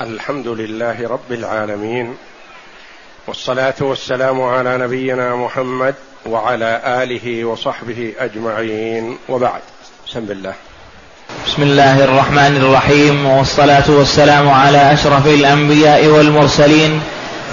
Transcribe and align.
الحمد 0.00 0.48
لله 0.48 1.08
رب 1.08 1.32
العالمين 1.32 2.14
والصلاة 3.26 3.74
والسلام 3.80 4.42
على 4.42 4.78
نبينا 4.78 5.36
محمد 5.36 5.94
وعلى 6.26 6.80
آله 7.02 7.44
وصحبه 7.44 8.12
أجمعين 8.18 9.18
وبعد. 9.28 9.60
بسم 10.08 10.18
الله. 10.18 10.52
بسم 11.46 11.62
الله 11.62 12.04
الرحمن 12.04 12.56
الرحيم 12.56 13.26
والصلاة 13.26 13.90
والسلام 13.90 14.50
على 14.50 14.92
أشرف 14.92 15.26
الأنبياء 15.26 16.06
والمرسلين 16.06 17.00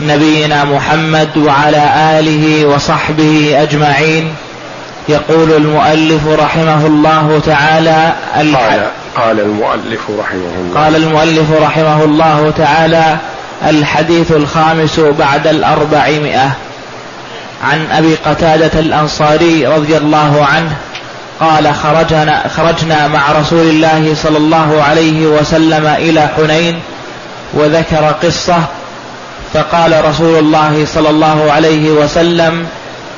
نبينا 0.01 0.63
محمد 0.63 1.37
وعلى 1.37 1.83
آله 2.19 2.65
وصحبه 2.65 3.61
أجمعين. 3.61 4.35
يقول 5.09 5.51
المؤلف 5.51 6.27
رحمه 6.27 6.85
الله 6.85 7.41
تعالى 7.45 8.13
قال 8.35 8.91
قال 9.15 9.39
المؤلف 9.39 10.01
رحمه 10.19 10.53
الله. 10.59 10.81
قال 10.81 10.95
المؤلف 10.95 11.51
رحمه 11.61 12.03
الله 12.03 12.53
تعالى 12.57 13.17
الحديث 13.67 14.31
الخامس 14.31 14.99
بعد 14.99 15.47
الأربعمائة. 15.47 16.51
عن 17.63 17.87
أبي 17.91 18.15
قتادة 18.15 18.79
الأنصاري 18.79 19.67
رضي 19.67 19.97
الله 19.97 20.45
عنه 20.45 20.75
قال 21.39 21.75
خرجنا, 21.75 22.47
خرجنا 22.57 23.07
مع 23.07 23.31
رسول 23.31 23.69
الله 23.69 24.15
صلى 24.15 24.37
الله 24.37 24.83
عليه 24.83 25.25
وسلم 25.25 25.87
إلى 25.87 26.29
حنين 26.37 26.79
وذكر 27.53 28.15
قصة 28.23 28.63
فقال 29.53 30.05
رسول 30.05 30.39
الله 30.39 30.85
صلى 30.85 31.09
الله 31.09 31.51
عليه 31.51 31.91
وسلم 31.91 32.67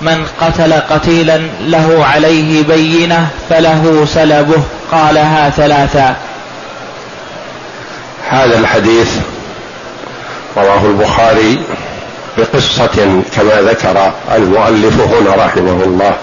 من 0.04 0.26
قتل 0.42 0.74
قتيلا 0.74 1.38
له 1.62 2.06
عليه 2.06 2.64
بينة 2.64 3.28
فله 3.50 4.06
سلبه. 4.14 4.64
قالها 4.92 5.50
ثلاثا 5.50 6.16
هذا 8.30 8.60
الحديث 8.60 9.18
رواه 10.58 10.86
البخاري 10.86 11.60
بقصة 12.38 13.22
كما 13.36 13.62
ذكر 13.62 14.12
المؤلف 14.36 15.00
هنا 15.00 15.46
رحمه 15.46 15.84
الله. 15.84 16.16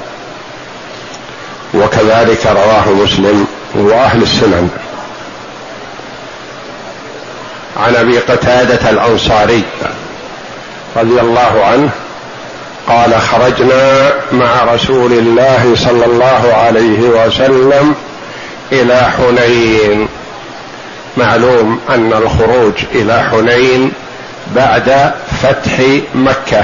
وكذلك 1.75 2.47
رواه 2.47 2.89
مسلم 3.05 3.47
وأهل 3.75 4.23
السنن. 4.23 4.71
عن 7.77 7.97
أبي 7.97 8.19
قتادة 8.19 8.91
الأنصاري 8.91 9.63
رضي 10.97 11.21
الله 11.21 11.65
عنه 11.65 11.91
قال 12.89 13.21
خرجنا 13.21 14.13
مع 14.33 14.65
رسول 14.75 15.13
الله 15.13 15.75
صلى 15.77 16.05
الله 16.05 16.55
عليه 16.55 17.01
وسلم 17.01 17.95
إلى 18.73 19.11
حنين. 19.19 20.09
معلوم 21.17 21.81
أن 21.91 22.13
الخروج 22.13 22.75
إلى 22.95 23.25
حنين 23.31 23.93
بعد 24.57 25.13
فتح 25.43 25.81
مكة 26.15 26.63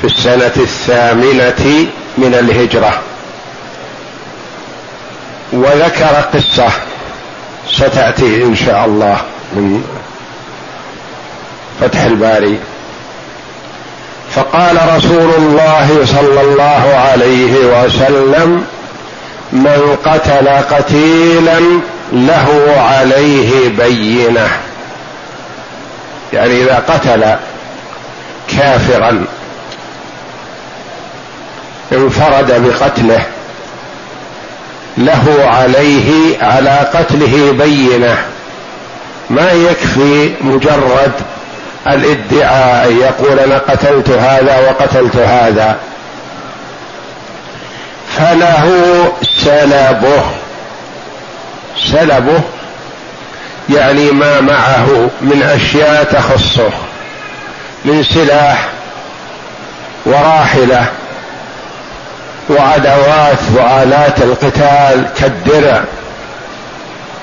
في 0.00 0.04
السنة 0.06 0.52
الثامنة 0.56 1.86
من 2.18 2.34
الهجرة. 2.34 3.00
وذكر 5.52 6.24
قصة 6.34 6.68
ستأتي 7.70 8.42
إن 8.42 8.56
شاء 8.56 8.84
الله 8.84 9.16
من 9.52 9.84
فتح 11.80 12.02
الباري. 12.02 12.58
فقال 14.34 14.78
رسول 14.96 15.30
الله 15.38 16.00
صلى 16.04 16.40
الله 16.40 16.94
عليه 17.10 17.54
وسلم 17.54 18.64
من 19.52 19.96
قتل 20.04 20.48
قتيلا 20.48 21.60
له 22.12 22.74
عليه 22.78 23.68
بينة. 23.68 24.48
يعني 26.32 26.62
إذا 26.62 26.82
قتل 26.88 27.36
كافرا 28.58 29.24
انفرد 31.92 32.64
بقتله 32.66 33.22
له 34.98 35.44
عليه 35.44 36.38
على 36.42 36.90
قتله 36.94 37.52
بينة. 37.52 38.24
ما 39.30 39.52
يكفي 39.52 40.30
مجرد 40.40 41.12
الادعاء 41.86 42.88
ان 42.88 42.96
يقول 42.96 43.38
أنا 43.38 43.58
قتلت 43.58 44.10
هذا 44.10 44.58
وقتلت 44.58 45.16
هذا. 45.16 45.76
فله 48.16 48.68
سلبه. 49.22 50.22
سلبه 51.92 52.40
يعني 53.70 54.10
ما 54.10 54.40
معه 54.40 55.10
من 55.20 55.42
أشياء 55.42 56.04
تخصه 56.04 56.70
من 57.84 58.02
سلاح 58.02 58.68
وراحلة 60.06 60.86
وأدوات 62.48 63.38
وآلات 63.54 64.22
القتال 64.22 65.06
كالدرع 65.18 65.82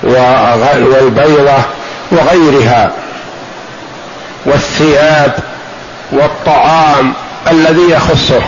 والبيضة 0.02 1.58
وغيرها. 2.12 2.90
والثياب 4.44 5.32
والطعام 6.12 7.12
الذي 7.50 7.90
يخصه 7.90 8.42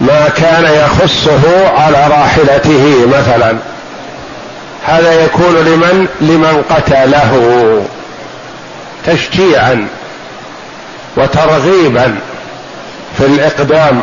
ما 0.00 0.28
كان 0.28 0.64
يخصه 0.64 1.68
على 1.78 2.06
راحلته 2.10 3.06
مثلا. 3.06 3.56
هذا 4.86 5.24
يكون 5.24 5.56
لمن؟ 5.56 6.08
لمن 6.20 6.62
قتله 6.70 7.82
تشجيعا 9.06 9.88
وترغيبا 11.16 12.18
في 13.18 13.26
الإقدام. 13.26 14.02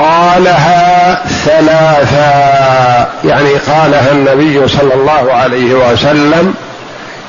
قالها 0.00 1.22
ثلاثا. 1.44 3.08
يعني 3.24 3.54
قالها 3.54 4.12
النبي 4.12 4.68
صلى 4.68 4.94
الله 4.94 5.32
عليه 5.32 5.74
وسلم 5.74 6.54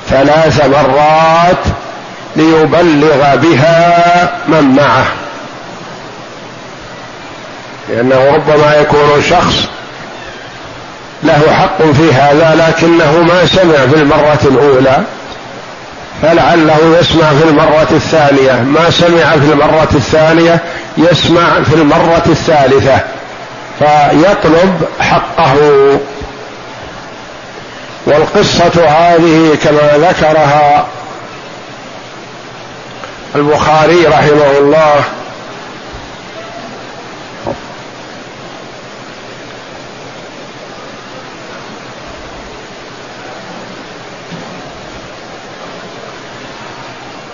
ثلاث 0.10 0.66
مرات 0.66 1.64
ليبلغ 2.36 3.36
بها 3.36 4.32
من 4.48 4.76
معه. 4.76 5.06
لأنه 7.90 8.36
ربما 8.36 8.76
يكون 8.76 9.24
شخص 9.30 9.56
له 11.24 11.54
حق 11.54 11.82
في 11.82 12.14
هذا 12.14 12.56
لكنه 12.68 13.24
ما 13.24 13.46
سمع 13.46 13.88
في 13.94 13.96
المرة 13.96 14.40
الأولى. 14.46 15.04
فلعله 16.22 16.98
يسمع 17.00 17.30
في 17.30 17.50
المرة 17.50 17.88
الثانية. 17.92 18.52
ما 18.52 18.90
سمع 18.90 19.32
في 19.32 19.54
المرة 19.54 19.90
الثانية 19.96 20.60
يسمع 20.98 21.64
في 21.70 21.74
المرة 21.76 22.24
الثالثة. 22.26 23.00
فيطلب 23.80 24.88
حقه. 25.00 25.56
والقصة 28.06 28.88
هذه 28.88 29.58
كما 29.64 30.08
ذكرها 30.10 30.86
البخاري 33.36 34.06
رحمه 34.06 34.58
الله 34.60 35.04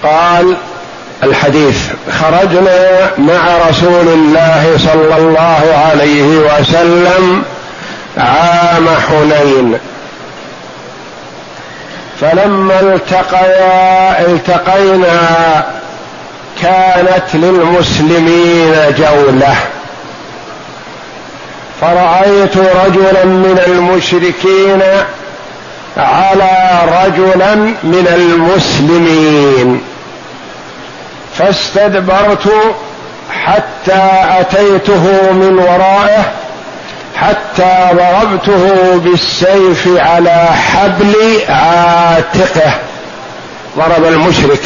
قال 0.04 0.58
الحديث 1.24 1.78
خرجنا 2.12 3.12
مع 3.18 3.58
رسول 3.70 4.08
الله 4.08 4.78
صلى 4.78 5.18
الله 5.18 5.86
عليه 5.90 6.38
وسلم 6.38 7.44
عام 8.18 8.88
حنين. 9.08 9.78
فلما 12.22 12.80
التقيا 12.80 14.22
التقينا 14.22 15.66
كانت 16.62 17.24
للمسلمين 17.34 18.74
جولة. 18.98 19.56
فرأيت 21.82 22.58
رجلا 22.58 23.26
من 23.26 23.62
المشركين 23.68 24.82
على 25.98 26.80
رجلا 27.04 27.56
من 27.84 28.08
المسلمين. 28.16 29.82
فاستدبرت 31.38 32.54
حتى 33.46 34.10
أتيته 34.40 35.32
من 35.32 35.60
ورائه 35.60 36.32
حتى 37.16 37.90
ضربته 37.94 38.98
بالسيف 38.98 39.88
على 39.98 40.48
حبل 40.52 41.16
عاتقه. 41.50 42.72
ضرب 43.78 44.06
المشرك. 44.06 44.62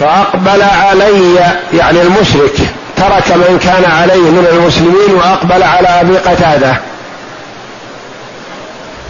فأقبل 0.00 0.62
علي 0.62 1.34
يعني 1.72 2.02
المشرك 2.02 2.56
ترك 2.96 3.36
من 3.36 3.58
كان 3.62 3.90
عليه 3.90 4.30
من 4.30 4.46
المسلمين 4.52 5.14
وأقبل 5.14 5.62
على 5.62 5.88
أبي 5.88 6.16
قتادة. 6.16 6.76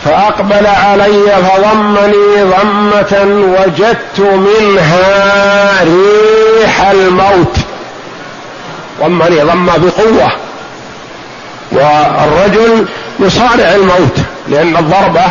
فأقبل 0.05 0.67
علي 0.67 1.37
فضمني 1.45 2.43
ضمة 2.43 3.25
وجدت 3.59 4.21
منها 4.21 5.85
ريح 5.85 6.81
الموت. 6.81 7.57
ضمني 9.01 9.43
ضمه 9.43 9.77
بقوة. 9.77 10.33
والرجل 11.73 12.87
يصارع 13.21 13.75
الموت 13.75 14.17
لأن 14.49 14.77
الضربة 14.77 15.25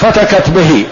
فتكت 0.00 0.50
به. 0.50 0.86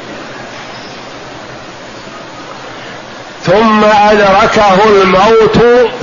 ثم 3.46 3.84
أدركه 3.84 4.78
الموت 4.86 5.58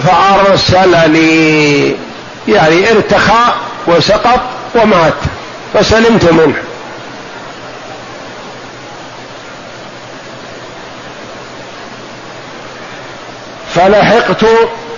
فأرسلني. 0.07 1.95
يعني 2.47 2.91
ارتخى 2.91 3.53
وسقط 3.87 4.39
ومات. 4.75 5.13
فسلمت 5.73 6.31
منه. 6.31 6.68
فلحقت 13.75 14.45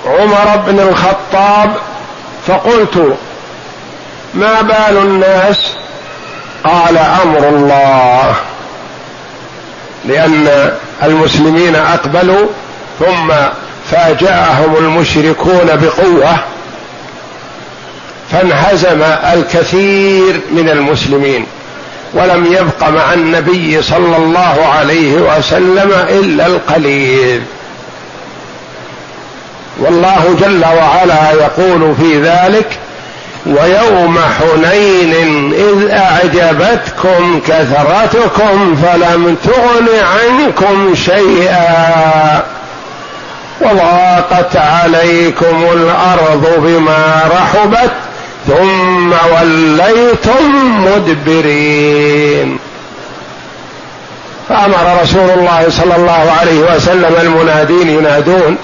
عمر 0.06 0.58
بن 0.68 0.80
الخطاب 0.80 1.76
فقلت 2.48 3.18
ما 4.34 4.62
بال 4.62 4.98
الناس؟ 4.98 5.74
قال 6.64 6.98
أمر 6.98 7.50
الله. 7.50 8.36
لأن 10.06 10.72
المسلمين 11.04 11.76
أقبلوا 11.76 12.48
ثم 13.00 13.34
فاجأهم 13.92 14.76
المشركون 14.78 15.66
بقوة 15.66 16.38
فانهزم 18.32 19.02
الكثير 19.34 20.42
من 20.52 20.70
المسلمين 20.70 21.46
ولم 22.14 22.46
يبق 22.46 22.90
مع 22.90 23.14
النبي 23.14 23.82
صلى 23.82 24.18
الله 24.18 24.66
عليه 24.66 25.14
وسلم 25.14 25.92
إلا 26.10 26.46
القليل. 26.48 27.42
والله 29.80 30.36
جل 30.40 30.66
وعلا 30.66 31.32
يقول 31.32 31.96
في 31.96 32.22
ذلك 32.22 32.80
ويوم 33.46 34.20
حنين 34.40 35.54
إذ 35.54 35.92
أعجبتكم 35.92 37.42
كثرتكم 37.48 38.76
فلم 38.76 39.38
تغن 39.44 39.88
عنكم 40.04 40.96
شيئا. 40.96 42.44
وضاقت 43.62 44.56
عليكم 44.56 45.66
الأرض 45.74 46.54
بما 46.58 47.22
رحبت 47.32 47.92
ثم 48.48 49.12
وليتم 49.12 50.86
مدبرين. 50.86 52.60
فأمر 54.50 55.02
رسول 55.04 55.30
الله 55.30 55.66
صلى 55.70 55.96
الله 55.96 56.34
عليه 56.40 56.76
وسلم 56.76 57.16
المنادين 57.22 57.90
ينادون 57.90 58.58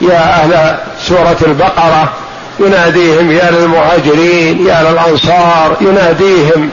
يا 0.00 0.18
أهل 0.18 0.76
سورة 1.00 1.36
البقرة 1.42 2.12
يناديهم 2.60 3.32
يا 3.32 3.50
للمهاجرين 3.50 4.66
يا 4.66 4.82
للأنصار 4.82 5.76
يناديهم 5.80 6.70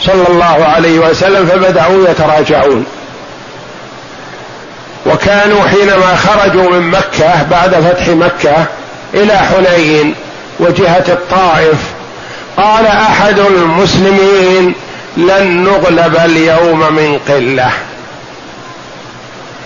صلى 0.00 0.28
الله 0.28 0.64
عليه 0.64 0.98
وسلم 0.98 1.46
فبدأوا 1.46 2.08
يتراجعون. 2.08 2.84
وكانوا 5.06 5.68
حينما 5.68 6.16
خرجوا 6.16 6.70
من 6.70 6.90
مكة 6.90 7.42
بعد 7.50 7.74
فتح 7.74 8.08
مكة 8.08 8.64
إلى 9.14 9.38
حنين 9.38 10.14
وجهة 10.60 11.04
الطائف 11.08 11.78
قال 12.56 12.86
أحد 12.86 13.38
المسلمين 13.38 14.74
لن 15.16 15.64
نغلب 15.64 16.16
اليوم 16.24 16.92
من 16.92 17.18
قلة. 17.28 17.70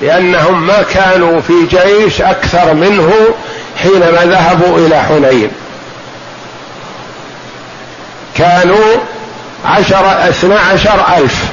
لأنهم 0.02 0.66
ما 0.66 0.82
كانوا 0.82 1.40
في 1.40 1.52
جيش 1.70 2.22
أكثر 2.22 2.75
منه 2.75 3.12
حينما 3.82 4.25
ذهبوا 4.25 4.78
إلى 4.78 5.02
حنين. 5.02 5.50
كانوا 8.34 8.94
عشر 9.64 10.28
اثنى 10.28 10.54
عشر 10.54 11.04
ألف. 11.19 11.44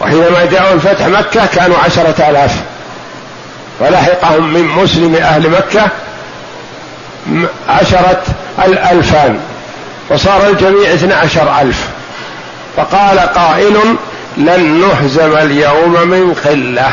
وحينما 0.00 0.44
جاءوا 0.52 0.74
الفتح 0.74 1.06
مكة 1.06 1.46
كانوا 1.46 1.78
عشرة 1.78 2.28
آلاف. 2.30 2.56
ولحقهم 3.80 4.52
من 4.54 4.62
مسلم 4.62 5.14
أهل 5.14 5.50
مكة 5.50 5.88
عشرة 7.68 8.22
الألفان. 8.64 9.40
وصار 10.10 10.46
الجميع 10.48 10.94
اثنى 10.94 11.14
عشر 11.14 11.60
ألف. 11.60 11.88
فقال 12.76 13.18
قائل 13.18 13.96
لن 14.36 14.80
نهزم 14.80 15.36
اليوم 15.36 16.08
من 16.08 16.34
قله 16.34 16.90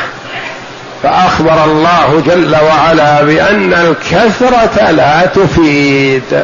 فأخبر 1.03 1.63
الله 1.63 2.23
جل 2.27 2.55
وعلا 2.55 3.23
بأن 3.23 3.73
الكثرة 3.73 4.91
لا 4.91 5.25
تفيد. 5.25 6.43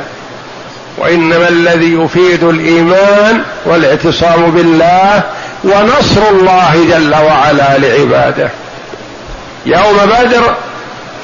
وإنما 0.98 1.50
الذي 1.50 1.94
يفيد 1.94 2.44
الإيمان 2.44 3.42
والاعتصام 3.66 4.52
بالله 4.52 5.22
ونصر 5.64 6.30
الله 6.32 6.88
جل 6.90 7.16
وعلا 7.16 7.78
لعباده. 7.78 8.50
يوم 9.66 9.98
بدر 10.06 10.56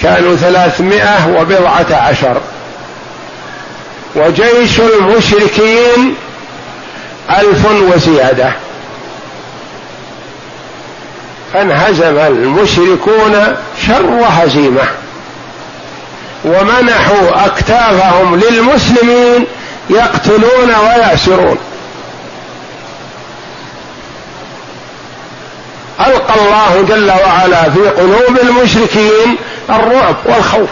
كانوا 0.01 0.35
ثلاثمائة 0.35 1.27
وبضعة 1.39 1.95
عشر. 2.09 2.37
وجيش 4.15 4.79
المشركين 4.79 6.15
ألف 7.29 7.65
وزيادة. 7.93 8.51
فانهزم 11.53 12.17
المشركون 12.17 13.55
شر 13.87 14.25
هزيمة 14.29 14.83
ومنحوا 16.45 17.45
أكتافهم 17.45 18.35
للمسلمين 18.35 19.45
يقتلون 19.89 20.75
ويأسرون. 20.83 21.57
ألقى 25.99 26.35
الله 26.35 26.85
جل 26.89 27.11
وعلا 27.11 27.63
في 27.69 27.89
قلوب 27.89 28.37
المشركين 28.43 29.35
الرعب 29.69 30.15
والخوف 30.25 30.69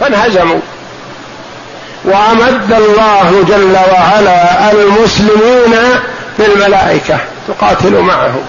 فانهزموا. 0.00 0.60
وأمد 2.04 2.72
الله 2.72 3.44
جل 3.48 3.76
وعلا 3.92 4.72
المسلمين 4.72 5.74
بالملائكة 6.38 7.18
تقاتل 7.48 8.00
معهم. 8.00 8.46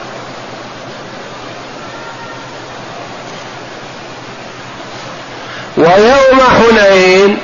ويوم 5.78 6.42
حنين 6.58 7.38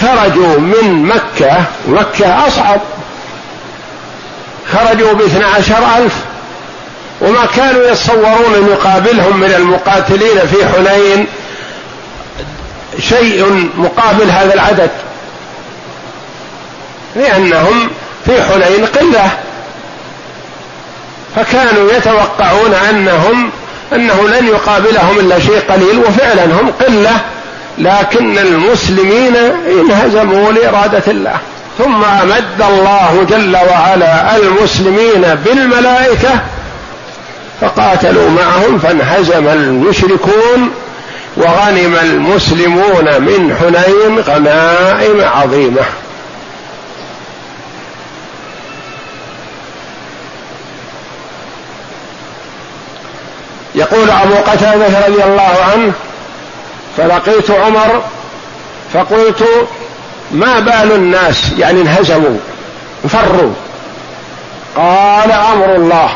خرجوا 0.00 0.58
من 0.58 1.02
مكة 1.02 1.64
مكة 1.88 2.46
أصعب. 2.46 2.80
خرجوا 4.72 5.12
باثنى 5.12 5.44
عشر 5.44 5.78
ألف. 5.98 6.14
وما 7.20 7.46
كانوا 7.56 7.86
يتصورون 7.86 8.54
أن 8.54 8.68
يقابلهم 8.70 9.40
من 9.40 9.54
المقاتلين 9.56 10.38
في 10.38 10.56
حنين 10.68 11.26
شيء 12.98 13.70
مقابل 13.76 14.30
هذا 14.30 14.54
العدد. 14.54 14.90
لأنهم 17.16 17.90
في 18.26 18.42
حنين 18.42 18.86
قلة. 18.86 19.30
فكانوا 21.36 21.92
يتوقعون 21.92 22.74
أنهم 22.74 23.50
أنه 23.92 24.28
لن 24.28 24.46
يقابلهم 24.46 25.18
إلا 25.18 25.38
شيء 25.38 25.60
قليل 25.68 25.98
وفعلا 25.98 26.44
هم 26.44 26.72
قلة. 26.86 27.20
لكن 27.80 28.38
المسلمين 28.38 29.36
انهزموا 29.80 30.52
لإرادة 30.52 31.02
الله. 31.08 31.36
ثم 31.78 32.04
أمد 32.04 32.62
الله 32.68 33.26
جل 33.28 33.56
وعلا 33.56 34.36
المسلمين 34.36 35.34
بالملائكة 35.44 36.30
فقاتلوا 37.60 38.30
معهم 38.30 38.78
فانهزم 38.78 39.48
المشركون 39.48 40.70
وغنم 41.36 41.98
المسلمون 42.02 43.04
من 43.04 43.56
حنين 43.60 44.20
غنائم 44.20 45.20
عظيمة. 45.20 45.82
يقول 53.74 54.10
أبو 54.10 54.34
قتادة 54.34 55.06
رضي 55.06 55.24
الله 55.24 55.56
عنه 55.72 55.92
فلقيت 57.00 57.50
عمر 57.50 58.02
فقلت 58.92 59.44
ما 60.30 60.60
بال 60.60 60.92
الناس؟ 60.92 61.52
يعني 61.58 61.80
انهزموا 61.80 62.38
فروا 63.08 63.52
قال 64.76 65.32
أمر 65.32 65.74
الله. 65.76 66.10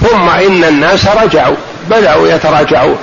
ثم 0.00 0.28
إن 0.28 0.64
الناس 0.64 1.06
رجعوا 1.06 1.56
بدأوا 1.90 2.28
يتراجعون. 2.28 2.98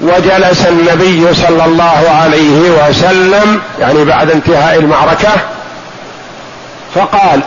وجلس 0.00 0.66
النبي 0.66 1.34
صلى 1.34 1.64
الله 1.64 2.10
عليه 2.22 2.70
وسلم 2.70 3.60
يعني 3.80 4.04
بعد 4.04 4.30
انتهاء 4.30 4.78
المعركة 4.78 5.30
فقال 6.94 7.40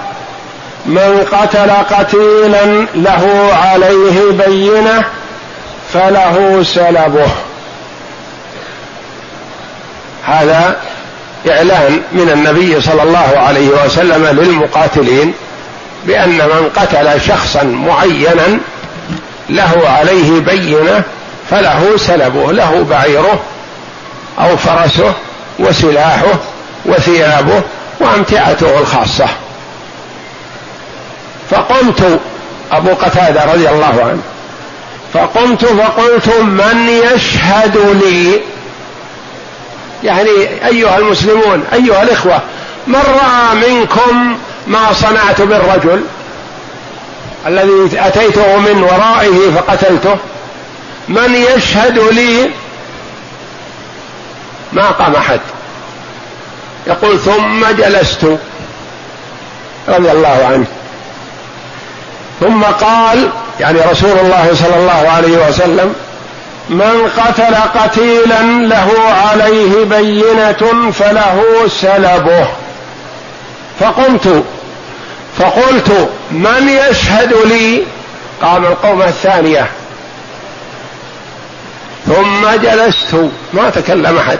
من 0.86 1.26
قتل 1.32 1.72
قتيلا 1.96 2.86
له 2.96 3.50
عليه 3.64 4.32
بينة 4.32 5.04
فله 5.94 6.64
سلبه. 6.64 7.28
هذا 10.26 10.78
إعلان 11.50 12.02
من 12.12 12.30
النبي 12.30 12.82
صلى 12.82 13.04
الله 13.04 13.38
عليه 13.38 13.68
وسلم 13.68 14.26
للمقاتلين 14.26 15.34
بأن 16.06 16.38
من 16.38 16.70
قتل 16.76 17.22
شخصا 17.22 17.64
معينا 17.64 18.60
له 19.50 19.90
عليه 20.00 20.40
بينة 20.40 21.04
فله 21.50 21.98
سلبه 21.98 22.52
له 22.52 22.86
بعيره 22.90 23.40
أو 24.40 24.58
فرسه 24.58 25.14
وسلاحه 25.60 26.40
وثيابه 26.86 27.62
وأمتعته 28.00 28.80
الخاصة. 28.80 29.28
فقمت 31.52 32.20
أبو 32.72 32.90
قتادة 32.94 33.46
رضي 33.54 33.70
الله 33.70 34.04
عنه 34.04 34.22
فقمت 35.14 35.66
فقلت 35.66 36.28
من 36.40 36.90
يشهد 36.90 37.78
لي 37.78 38.42
يعني 40.06 40.66
أيها 40.66 40.98
المسلمون 40.98 41.64
أيها 41.74 42.04
الإخوة 42.04 42.42
من 42.88 42.96
رأى 42.96 43.70
منكم 43.70 44.38
ما 44.68 44.94
صنعت 44.94 45.42
بالرجل 45.42 46.02
الذي 47.48 48.00
أتيته 48.00 48.58
من 48.58 48.84
ورائه 48.84 49.52
فقتلته؟ 49.56 50.18
من 51.08 51.36
يشهد 51.36 52.00
لي 52.00 52.50
ما 54.74 54.92
قام 54.92 55.16
أحد. 55.16 55.40
يقول 56.88 57.20
ثم 57.20 57.66
جلست 57.78 58.26
رضي 59.88 60.12
الله 60.12 60.48
عنه. 60.52 60.66
ثم 62.40 62.64
قال 62.64 63.30
يعني 63.60 63.80
رسول 63.80 64.20
الله 64.20 64.52
صلى 64.54 64.78
الله 64.78 65.10
عليه 65.10 65.48
وسلم 65.48 65.96
من 66.70 67.12
قتل 67.18 67.56
قتيلا 67.80 68.42
له 68.42 68.92
عليه 69.32 69.86
بينة 69.86 70.92
فله 70.92 71.44
سلبه. 71.68 72.48
فقمت 73.80 74.44
فقلت 75.40 76.10
من 76.32 76.70
يشهد 76.70 77.34
لي؟ 77.46 77.84
قام 78.42 78.66
القوم 78.66 79.02
الثانية. 79.02 79.70
ثم 82.08 82.48
جلست 82.64 83.16
ما 83.54 83.70
تكلم 83.70 84.18
أحد. 84.18 84.40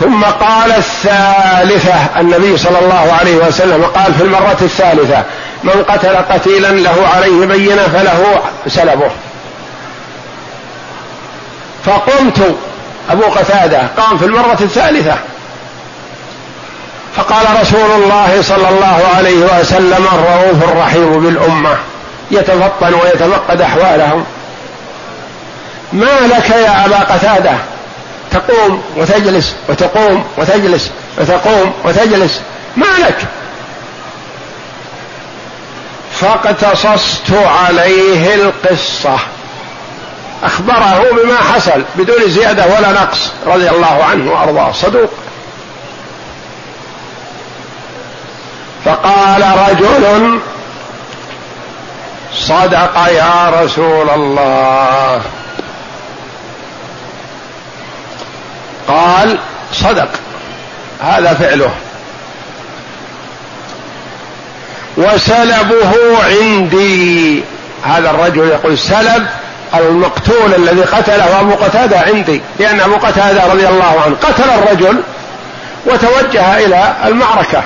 ثم 0.00 0.24
قال 0.24 0.72
الثالثة 0.72 2.20
النبي 2.20 2.56
صلى 2.56 2.78
الله 2.78 3.16
عليه 3.20 3.36
وسلم 3.36 3.84
قال 3.84 4.14
في 4.14 4.22
المرة 4.22 4.58
الثالثة 4.62 5.24
من 5.66 5.84
قتل 5.88 6.16
قتيلا 6.16 6.68
له 6.68 7.08
عليه 7.14 7.46
بينة 7.46 7.82
فله 7.82 8.42
سلبه. 8.66 9.10
فقمت. 11.84 12.56
أبو 13.10 13.22
قتادة 13.22 13.82
قام 13.96 14.18
في 14.18 14.24
المرة 14.24 14.58
الثالثة. 14.60 15.14
فقال 17.16 17.60
رسول 17.60 18.02
الله 18.02 18.42
صلى 18.42 18.68
الله 18.68 19.02
عليه 19.16 19.60
وسلم 19.60 20.06
الرؤوف 20.12 20.72
الرحيم 20.72 21.20
بالأمة. 21.20 21.76
يتفطن 22.30 22.94
ويتفقد 22.94 23.60
أحوالهم. 23.60 24.24
ما 25.92 26.20
لك 26.26 26.50
يا 26.50 26.86
أبا 26.86 26.98
قتادة؟ 26.98 27.52
تقوم 28.30 28.82
وتجلس 28.96 29.54
وتقوم 29.68 30.24
وتجلس 30.36 30.90
وتقوم 31.18 31.72
وتجلس. 31.84 32.40
ما 32.76 32.86
لك؟ 33.06 33.26
فاقتصصت 36.20 37.30
عليه 37.30 38.34
القصة. 38.34 39.18
أخبره 40.42 41.04
بما 41.12 41.36
حصل 41.36 41.82
بدون 41.94 42.30
زيادة 42.30 42.66
ولا 42.66 42.92
نقص 42.92 43.32
رضي 43.46 43.70
الله 43.70 44.04
عنه 44.04 44.32
وأرضاه. 44.32 44.72
صدوق. 44.72 45.10
فقال 48.84 49.42
رجل 49.68 50.40
صدق 52.34 53.08
يا 53.08 53.50
رسول 53.62 54.10
الله. 54.10 55.22
قال 58.88 59.38
صدق. 59.72 60.08
هذا 61.00 61.34
فعله. 61.34 61.70
وسلبه 64.96 65.92
عندي. 66.24 67.42
هذا 67.84 68.10
الرجل 68.10 68.48
يقول 68.48 68.78
سلب 68.78 69.26
المقتول 69.74 70.54
الذي 70.56 70.80
قتله 70.80 71.40
أبو 71.40 71.54
قتادة 71.54 71.98
عندي 71.98 72.40
لأن 72.58 72.80
أبو 72.80 72.94
قتادة 72.94 73.44
رضي 73.52 73.68
الله 73.68 74.00
عنه 74.06 74.16
قتل 74.22 74.50
الرجل 74.50 75.02
وتوجه 75.86 76.58
إلى 76.58 76.94
المعركة 77.04 77.62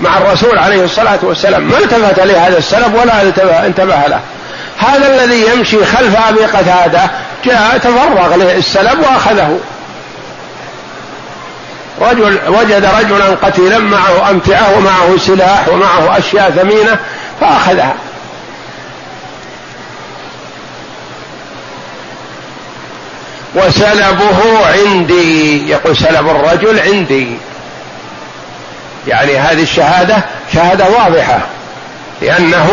مع 0.00 0.18
الرسول 0.18 0.58
عليه 0.58 0.84
الصلاة 0.84 1.18
والسلام. 1.22 1.62
ما 1.62 1.78
التفت 1.78 2.18
لهذا 2.18 2.58
السلب 2.58 2.94
ولا 2.94 3.22
انتبه 3.66 4.06
له. 4.08 4.20
هذا 4.78 5.14
الذي 5.14 5.46
يمشي 5.46 5.84
خلف 5.84 6.28
أبي 6.28 6.44
قتادة 6.44 7.00
جاء 7.44 7.78
تفرغ 7.78 8.36
له 8.36 8.56
السلب 8.56 9.00
وأخذه. 9.00 9.58
رجل 12.10 12.40
وجد 12.48 12.84
رجلا 12.84 13.24
قتيلا 13.42 13.78
معه 13.78 14.30
أمتعة 14.30 14.76
ومعه 14.76 15.16
سلاح 15.18 15.68
ومعه 15.68 16.18
أشياء 16.18 16.50
ثمينة 16.50 16.98
فأخذها. 17.40 17.94
وسلبه 23.54 24.66
عندي 24.66 25.68
يقول 25.70 25.96
سلب 25.96 26.28
الرجل 26.28 26.80
عندي. 26.80 27.36
يعني 29.08 29.38
هذه 29.38 29.62
الشهادة 29.62 30.16
شهادة 30.52 30.84
واضحة 30.88 31.38
لأنه 32.22 32.70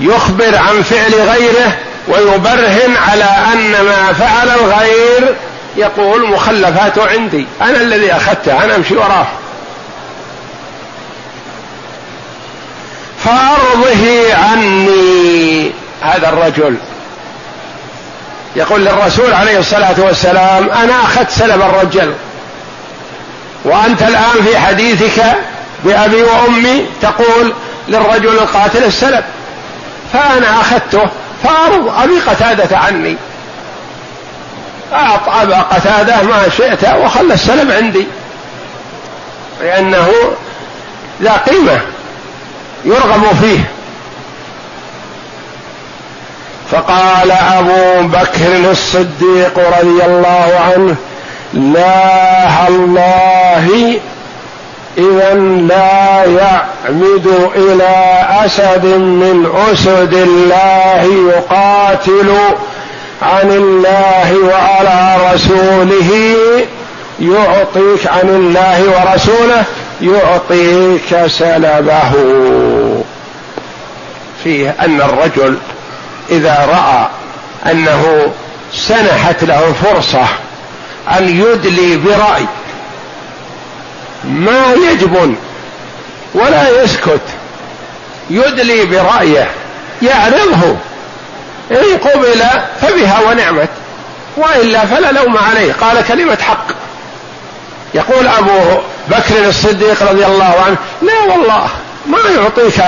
يخبر 0.00 0.56
عن 0.56 0.82
فعل 0.82 1.14
غيره 1.14 1.76
ويبرهن 2.08 2.96
على 2.96 3.24
أن 3.52 3.84
ما 3.84 4.12
فعل 4.12 4.48
الغير 4.48 5.34
يقول 5.76 6.30
مخلفاته 6.30 7.08
عندي. 7.08 7.46
أنا 7.62 7.80
الذي 7.80 8.12
أخذته 8.12 8.64
أنا 8.64 8.76
أمشي 8.76 8.96
وراه 8.96 9.26
فأرضه 13.24 14.34
عني. 14.34 15.70
هذا 16.02 16.28
الرجل. 16.28 16.76
يقول 18.56 18.84
للرسول 18.84 19.32
عليه 19.32 19.58
الصلاة 19.58 19.94
والسلام 19.98 20.70
أنا 20.70 21.02
أخذت 21.02 21.30
سلب 21.30 21.62
الرجل. 21.62 22.14
وأنت 23.64 24.02
الآن 24.02 24.44
في 24.44 24.58
حديثك 24.58 25.22
بأبي 25.84 26.22
وأمي 26.22 26.86
تقول 27.02 27.52
للرجل 27.88 28.28
القاتل 28.28 28.84
السلب. 28.84 29.24
فأنا 30.12 30.60
أخذته 30.60 31.08
فأرض 31.44 31.92
أبي 32.02 32.20
قتادة 32.20 32.78
عني. 32.78 33.16
أعطى 34.92 35.42
أبا 35.42 35.58
قتادة 35.58 36.22
ما 36.22 36.48
شئت 36.56 36.84
وخلى 37.04 37.34
السلم 37.34 37.72
عندي. 37.72 38.06
لأنه 39.60 40.08
ذا 41.22 41.32
قيمة 41.32 41.80
يرغب 42.84 43.26
فيه. 43.40 43.64
فقال 46.70 47.30
أبو 47.30 48.08
بكر 48.08 48.70
الصديق 48.70 49.58
رضي 49.58 50.04
الله 50.04 50.60
عنه 50.72 50.96
لا 51.54 52.68
الله 52.68 53.98
إذا 54.98 55.34
لا 55.68 56.24
يعمد 56.24 57.50
إلى 57.56 58.26
أسد 58.44 58.84
من 58.96 59.52
أسد 59.72 60.14
الله 60.14 61.02
يقاتل 61.34 62.34
عن 63.22 63.50
الله 63.50 64.38
وعلى 64.38 65.16
رسوله 65.34 66.10
يعطيك 67.20 68.06
عن 68.06 68.28
الله 68.28 68.84
ورسوله 68.84 69.64
يعطيك 70.02 71.26
سلبه. 71.26 72.12
فيه 74.44 74.76
أن 74.80 75.00
الرجل 75.00 75.58
إذا 76.30 76.68
رأى 76.68 77.08
أنه 77.72 78.32
سنحت 78.72 79.44
له 79.44 79.74
فرصة 79.82 80.24
أن 81.18 81.28
يدلي 81.28 81.96
برأي 81.96 82.46
ما 84.24 84.74
يجبن 84.90 85.36
ولا 86.34 86.82
يسكت 86.82 87.20
يدلي 88.30 88.84
برأيه 88.84 89.50
يعرضه. 90.02 90.76
إن 91.70 91.98
قبل 91.98 92.42
فبها 92.80 93.20
ونعمت 93.28 93.68
وإلا 94.36 94.86
فلا 94.86 95.12
لوم 95.12 95.38
عليه. 95.38 95.72
قال 95.72 96.04
كلمة 96.08 96.38
حق. 96.40 96.66
يقول 97.94 98.26
أبو 98.26 98.80
بكر 99.08 99.48
الصديق 99.48 100.02
رضي 100.10 100.26
الله 100.26 100.54
عنه 100.66 100.76
لا 101.02 101.32
والله 101.32 101.68
ما 102.06 102.18
يعطيك 102.36 102.82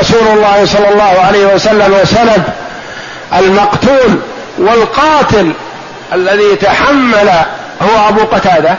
رسول 0.00 0.28
الله 0.28 0.66
صلى 0.66 0.88
الله 0.88 1.20
عليه 1.26 1.46
وسلم 1.46 2.04
سلب 2.04 2.44
المقتول 3.38 4.18
والقاتل 4.58 5.52
الذي 6.12 6.56
تحمل 6.56 7.30
هو 7.82 8.08
أبو 8.08 8.20
قتادة. 8.20 8.74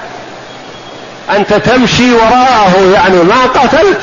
أنت 1.35 1.53
تمشي 1.53 2.13
وراءه 2.13 2.91
يعني 2.93 3.15
ما 3.15 3.45
قتلت. 3.55 3.99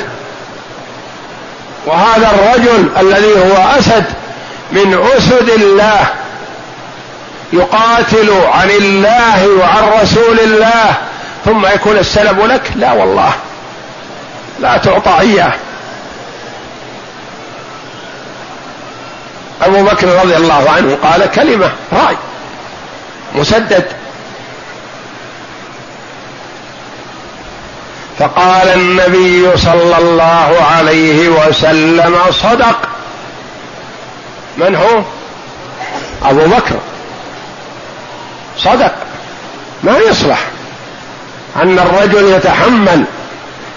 وهذا 1.86 2.30
الرجل 2.34 2.88
الذي 3.00 3.34
هو 3.34 3.78
أسد 3.78 4.04
من 4.72 5.10
أسد 5.16 5.48
الله 5.48 6.06
يقاتل 7.52 8.30
عن 8.52 8.70
الله 8.70 9.48
وعن 9.48 10.02
رسول 10.02 10.40
الله 10.40 10.94
ثم 11.44 11.66
يكون 11.66 11.98
السلب 11.98 12.40
لك؟ 12.40 12.72
لا 12.76 12.92
والله. 12.92 13.32
لا 14.60 14.76
تعطى 14.76 15.20
إياه 15.20 15.52
أبو 19.62 19.82
بكر 19.82 20.08
رضي 20.08 20.36
الله 20.36 20.70
عنه 20.70 20.98
قال 21.02 21.30
كلمة 21.30 21.72
رأي 21.92 22.16
مسدد. 23.34 23.84
فقال 28.18 28.68
النبي 28.68 29.56
صلى 29.56 29.98
الله 29.98 30.56
عليه 30.76 31.28
وسلم 31.28 32.16
صدق. 32.30 32.91
من 34.56 34.76
هو؟ 34.76 35.02
أبو 36.30 36.47
بكر. 36.47 36.76
صدق. 38.59 38.92
ما 39.82 39.99
يصلح. 39.99 40.38
أن 41.56 41.78
الرجل 41.78 42.32
يتحمل 42.32 43.04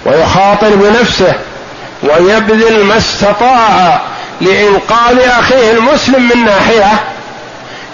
ويخاطر 0.06 0.76
بنفسه 0.76 1.34
ويبذل 2.04 2.86
ما 2.86 2.98
استطاع 2.98 4.02
لإنقاذ 4.42 5.20
أخيه 5.20 5.72
المسلم 5.72 6.30
من 6.30 6.46
ناحية 6.46 7.04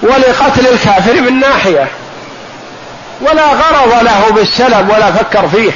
ولقتل 0.02 0.68
الكافر 0.68 1.22
من 1.22 1.40
ناحية. 1.40 1.88
ولا 3.22 3.48
غرض 3.48 4.04
له 4.04 4.32
بالسلب 4.32 4.90
ولا 4.90 5.12
فكر 5.12 5.48
فيه. 5.48 5.72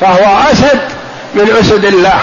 فهو 0.00 0.50
اسد 0.52 0.80
من 1.34 1.56
أسد 1.60 1.84
الله. 1.84 2.20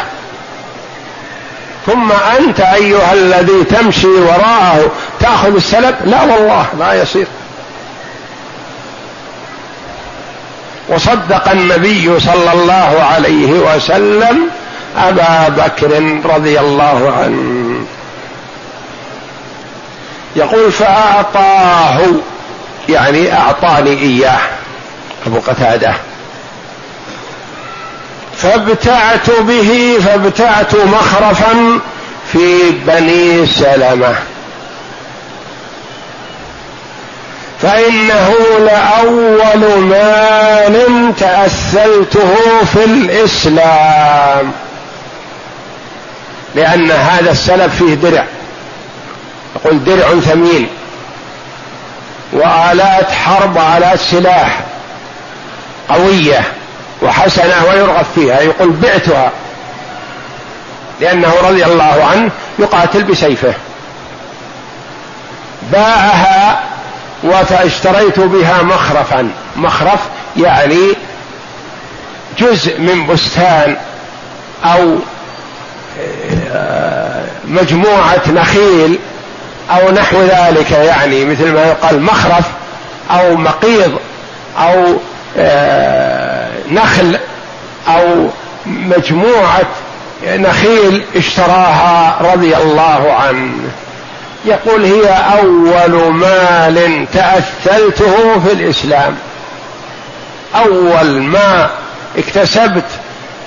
ثم 1.87 2.11
أنت 2.11 2.59
أيها 2.59 3.13
الذي 3.13 3.63
تمشي 3.63 4.07
وراءه 4.07 4.91
تأخذ 5.19 5.55
السلب؟ 5.55 5.95
لا 6.05 6.23
والله 6.23 6.65
لا 6.79 6.93
يصير 6.93 7.27
وصدق 10.89 11.51
النبي 11.51 12.19
صلى 12.19 12.53
الله 12.53 13.03
عليه 13.13 13.51
وسلم 13.51 14.49
أبا 14.97 15.49
بكر 15.49 16.21
رضي 16.25 16.59
الله 16.59 17.13
عنه. 17.17 17.85
يقول 20.35 20.71
فأعطاه 20.71 21.99
يعني 22.89 23.33
أعطاني 23.33 23.89
إياه. 23.89 24.39
أبو 25.27 25.39
قتادة. 25.39 25.93
فابتعت 28.41 29.29
به 29.29 29.97
فابتعت 30.05 30.75
مخرفا 30.75 31.79
في 32.33 32.71
بني 32.87 33.45
سلمة. 33.47 34.15
فإنه 37.61 38.33
لأول 38.59 39.79
مال 39.79 41.13
تاثلته 41.19 42.35
في 42.73 42.85
الإسلام. 42.85 44.51
لأن 46.55 46.91
هذا 46.91 47.31
السلف 47.31 47.75
فيه 47.83 47.93
درع. 47.93 48.25
يقول 49.55 49.83
درع 49.83 50.07
ثمين. 50.19 50.67
وآلات 52.33 53.11
حرب 53.11 53.57
الات 53.57 53.99
سلاح 53.99 54.59
قوية. 55.89 56.56
وحسنة 57.01 57.65
ويرغب 57.69 58.05
فيها 58.15 58.41
يقول 58.41 58.69
بعتها 58.69 59.31
لأنه 61.01 61.33
رضي 61.43 61.65
الله 61.65 62.05
عنه 62.11 62.31
يقاتل 62.59 63.03
بسيفه. 63.03 63.53
باعها 65.71 66.59
فاشتريت 67.49 68.19
بها 68.19 68.61
مخرفا. 68.61 69.31
مخرف 69.55 69.99
يعني 70.37 70.93
جزء 72.39 72.79
من 72.79 73.07
بستان 73.07 73.75
أو 74.65 74.95
آه، 76.53 77.25
مجموعة 77.47 78.21
نخيل 78.27 78.99
أو 79.71 79.91
نحو 79.91 80.21
ذلك 80.21 80.71
يعني 80.71 81.25
مثل 81.25 81.53
ما 81.53 81.65
يقال 81.65 82.01
مخرف 82.01 82.45
أو 83.11 83.35
مقيض 83.35 83.99
أو 84.59 84.97
آه، 85.37 86.26
نخل 86.71 87.19
أو 87.87 88.27
مجموعة 88.65 89.67
نخيل 90.23 91.03
اشتراها 91.15 92.17
رضي 92.21 92.57
الله 92.57 93.13
عنه. 93.13 93.69
يقول 94.45 94.83
هي 94.83 95.09
أول 95.39 96.13
مال 96.13 97.05
تأثلته 97.13 98.39
في 98.39 98.53
الإسلام. 98.53 99.15
أول 100.55 101.21
ما 101.21 101.69
اكتسبت 102.17 102.85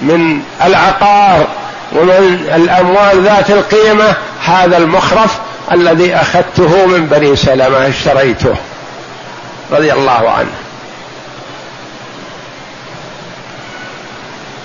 من 0.00 0.42
العقار 0.64 1.46
ومن 1.92 2.50
الأموال 2.54 3.22
ذات 3.24 3.50
القيمة 3.50 4.14
هذا 4.44 4.76
المخرف 4.76 5.38
الذي 5.72 6.14
أخذته 6.14 6.86
من 6.86 7.06
بني 7.06 7.36
سلمة 7.36 7.88
اشتريته 7.88 8.54
رضي 9.72 9.92
الله 9.92 10.30
عنه. 10.30 10.50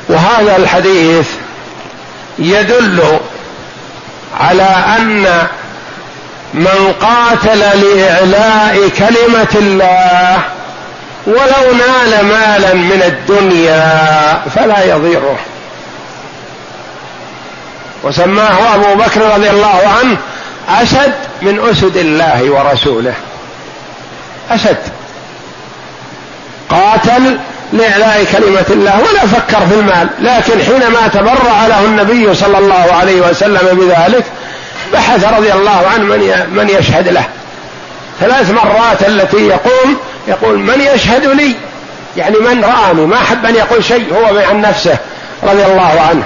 وهذا 0.09 0.55
الحديث 0.57 1.27
يدل 2.39 3.19
على 4.39 4.75
أن 4.97 5.47
من 6.53 6.93
قاتل 7.01 7.59
لإعلاء 7.59 8.89
كلمة 8.89 9.55
الله 9.55 10.39
ولو 11.27 11.73
نال 11.77 12.25
مالا 12.25 12.73
من 12.73 13.01
الدنيا 13.05 14.41
فلا 14.55 14.83
يضيره. 14.83 15.39
وسماه 18.03 18.75
أبو 18.75 19.03
بكر 19.03 19.21
رضي 19.21 19.49
الله 19.49 19.81
عنه 19.99 20.17
اسد 20.69 21.13
من 21.41 21.69
أسد 21.69 21.97
الله 21.97 22.51
ورسوله. 22.51 23.13
اسد 24.51 24.77
قاتل 26.69 27.37
لإعلاء 27.75 28.25
كلمة 28.31 28.65
الله 28.69 28.99
ولا 28.99 29.27
فكر 29.27 29.67
في 29.67 29.73
المال. 29.73 30.07
لكن 30.19 30.63
حينما 30.63 31.07
تبرع 31.07 31.67
له 31.67 31.85
النبي 31.85 32.33
صلى 32.33 32.57
الله 32.57 32.93
عليه 32.93 33.21
وسلم 33.21 33.67
بذلك 33.71 34.25
بحث 34.93 35.25
رضي 35.33 35.53
الله 35.53 35.83
عنه 35.93 36.03
من 36.03 36.47
من 36.51 36.69
يشهد 36.69 37.07
له. 37.07 37.23
ثلاث 38.19 38.51
مرات 38.51 39.03
التي 39.07 39.47
يقوم 39.47 39.97
يقول 40.27 40.59
من 40.59 40.81
يشهد 40.81 41.25
لي؟ 41.25 41.55
يعني 42.17 42.37
من 42.37 42.63
رآني؟ 42.63 43.05
ما 43.05 43.15
أحب 43.15 43.45
أن 43.45 43.55
يقول 43.55 43.83
شيء 43.83 44.13
هو 44.13 44.39
عن 44.49 44.61
نفسه 44.61 44.97
رضي 45.43 45.65
الله 45.65 46.01
عنه. 46.09 46.23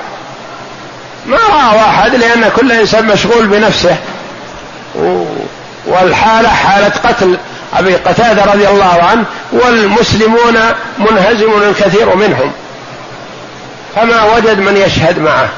ما 1.26 1.38
رأى 1.38 1.78
واحد 1.78 2.16
لأن 2.16 2.52
كل 2.56 2.72
إنسان 2.72 3.06
مشغول 3.06 3.48
بنفسه. 3.48 3.96
والحالة 5.88 6.50
حالة 6.50 6.92
قتل. 7.04 7.38
أبي 7.74 7.96
قتادة 7.96 8.44
رضي 8.54 8.68
الله 8.68 9.04
عنه 9.12 9.26
والمسلمون 9.52 10.58
منهزم 10.98 11.52
الكثير 11.70 12.16
منهم. 12.16 12.52
فما 13.96 14.36
وجد 14.36 14.60
من 14.60 14.78
يشهد 14.78 15.20
معه. 15.20 15.50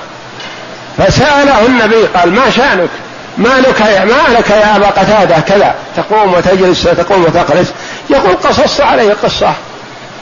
فسأله 0.98 1.66
النبي 1.66 2.06
قال 2.06 2.34
ما 2.34 2.50
شأنك؟ 2.50 2.90
ما 3.38 3.50
لك 3.60 3.80
يا 3.80 4.06
ما 4.06 4.38
لك 4.38 4.50
يا 4.50 4.76
أبا 4.76 4.88
قتادة؟ 4.88 5.40
كذا. 5.40 5.76
تقوم 5.98 6.34
وتجلس 6.34 6.86
وتقوم 6.86 7.24
وتقلس. 7.24 7.74
يقول 8.10 8.36
قصصت 8.36 8.82
عليه 8.82 9.14
قصة. 9.24 9.54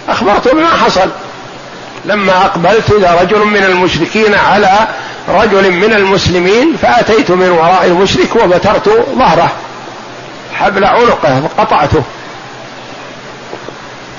أخبرته 0.10 0.52
بما 0.52 0.70
حصل. 0.70 1.10
لما 2.06 2.46
أقبلت 2.46 2.90
إلى 2.90 3.18
رجل 3.22 3.40
من 3.40 3.64
المشركين 3.64 4.36
على 4.36 4.88
رجل 5.30 5.72
من 5.72 5.94
المسلمين 5.94 6.76
فأتيت 6.82 7.32
من 7.32 7.50
وراء 7.50 7.86
المشرك 7.86 8.36
وبترت 8.36 8.90
ظهره. 9.18 9.52
حبل 10.56 10.86
عنقه 10.86 11.42
فقطعته 11.58 12.04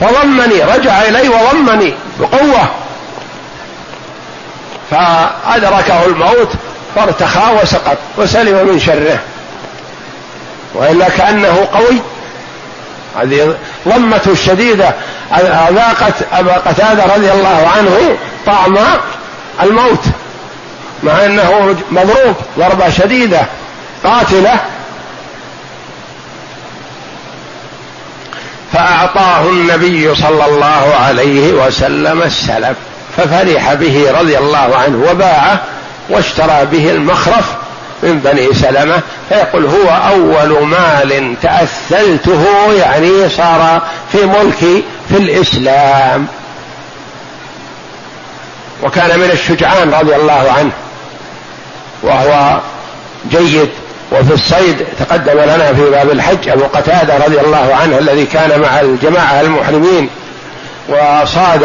فضمني 0.01 0.63
رجع 0.63 1.03
إلي 1.03 1.29
وضمني 1.29 1.95
بقوة. 2.21 2.69
فأدركه 4.91 6.07
الموت 6.07 6.49
فارتخى 6.97 7.57
وسقط 7.63 7.97
وسلم 8.17 8.69
من 8.69 8.79
شره. 8.79 9.19
وإلا 10.75 11.09
كأنه 11.09 11.69
قوي. 11.73 12.01
هذه 13.21 13.55
ضمته 13.89 14.33
الشديدة 14.33 14.95
أذاقت 15.71 16.15
أبا 16.33 16.53
قتادة 16.53 17.05
رضي 17.17 17.33
الله 17.33 17.71
عنه 17.77 18.17
طعم 18.47 18.79
الموت 19.63 20.05
مع 21.03 21.25
أنه 21.25 21.77
مضروب 21.91 22.37
ضربة 22.59 22.91
شديدة 22.91 23.41
قاتلة. 24.05 24.61
فأعطاه 28.73 29.49
النبي 29.49 30.15
صلى 30.15 30.47
الله 30.47 30.95
عليه 31.07 31.53
وسلم 31.53 32.23
السلب 32.23 32.77
ففرح 33.17 33.75
به 33.75 34.13
رضي 34.21 34.39
الله 34.39 34.77
عنه 34.77 35.11
وباعه 35.11 35.61
واشترى 36.09 36.67
به 36.73 36.91
المخرف 36.91 37.45
من 38.03 38.21
بني 38.21 38.55
سلمة 38.55 39.01
فيقول 39.29 39.67
هو 39.67 39.89
أول 40.09 40.67
مال 40.67 41.35
تأثلته 41.43 42.73
يعني 42.73 43.29
صار 43.29 43.83
في 44.13 44.27
ملكي 44.27 44.83
في 45.09 45.17
الإسلام. 45.17 46.27
وكان 48.83 49.19
من 49.19 49.31
الشجعان 49.33 49.95
رضي 49.95 50.17
الله 50.17 50.53
عنه 50.59 50.71
وهو 52.03 52.59
جيد 53.31 53.69
وفي 54.13 54.35
الصيد 54.35 54.87
تقدم 54.99 55.41
لنا 55.41 55.73
في 55.73 55.91
باب 55.91 56.11
الحج 56.11 56.49
أبو 56.49 56.65
قتادة 56.65 57.17
رضي 57.27 57.41
الله 57.41 57.75
عنه 57.83 57.99
الذي 57.99 58.27
كان 58.27 58.61
مع 58.61 58.81
الجماعة 58.81 59.41
المحرمين 59.41 60.09
وصاد 60.89 61.65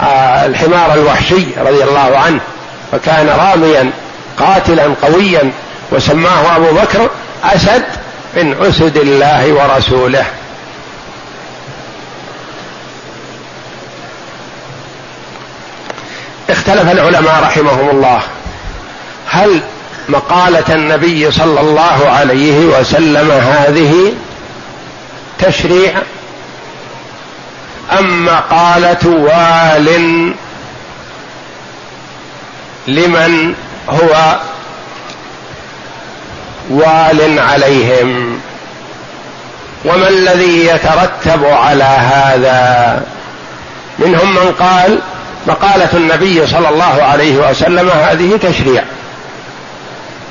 آه، 0.00 0.46
الحمار 0.46 0.94
الوحشي 0.94 1.44
رضي 1.58 1.84
الله 1.84 2.18
عنه 2.18 2.40
فكان 2.92 3.28
راميا 3.28 3.90
قاتلا 4.38 4.94
قويا 5.02 5.52
وسماه 5.92 6.56
أبو 6.56 6.72
بكر 6.72 7.10
أسد 7.44 7.82
من 8.36 8.56
أسد 8.62 8.96
الله 8.96 9.52
ورسوله. 9.52 10.24
اختلف 16.50 16.92
العلماء 16.92 17.42
رحمهم 17.42 17.90
الله. 17.90 18.20
هل 19.26 19.60
مقالة 20.08 20.74
النبي 20.74 21.30
صلى 21.30 21.60
الله 21.60 22.08
عليه 22.08 22.58
وسلم 22.58 23.30
هذه 23.30 24.12
تشريع. 25.38 25.92
ام 27.98 28.24
مقاله 28.24 29.06
وال 29.06 30.34
لمن 32.86 33.54
هو 33.88 34.36
وال 36.70 37.38
عليهم. 37.38 38.40
وما 39.84 40.08
الذي 40.08 40.66
يترتب 40.66 41.44
على 41.44 41.84
هذا؟ 41.84 43.02
منهم 43.98 44.34
من 44.34 44.52
قال 44.58 44.98
مقالة 45.46 45.88
النبي 45.94 46.46
صلى 46.46 46.68
الله 46.68 47.02
عليه 47.02 47.50
وسلم 47.50 47.88
هذه 47.88 48.36
تشريع. 48.42 48.84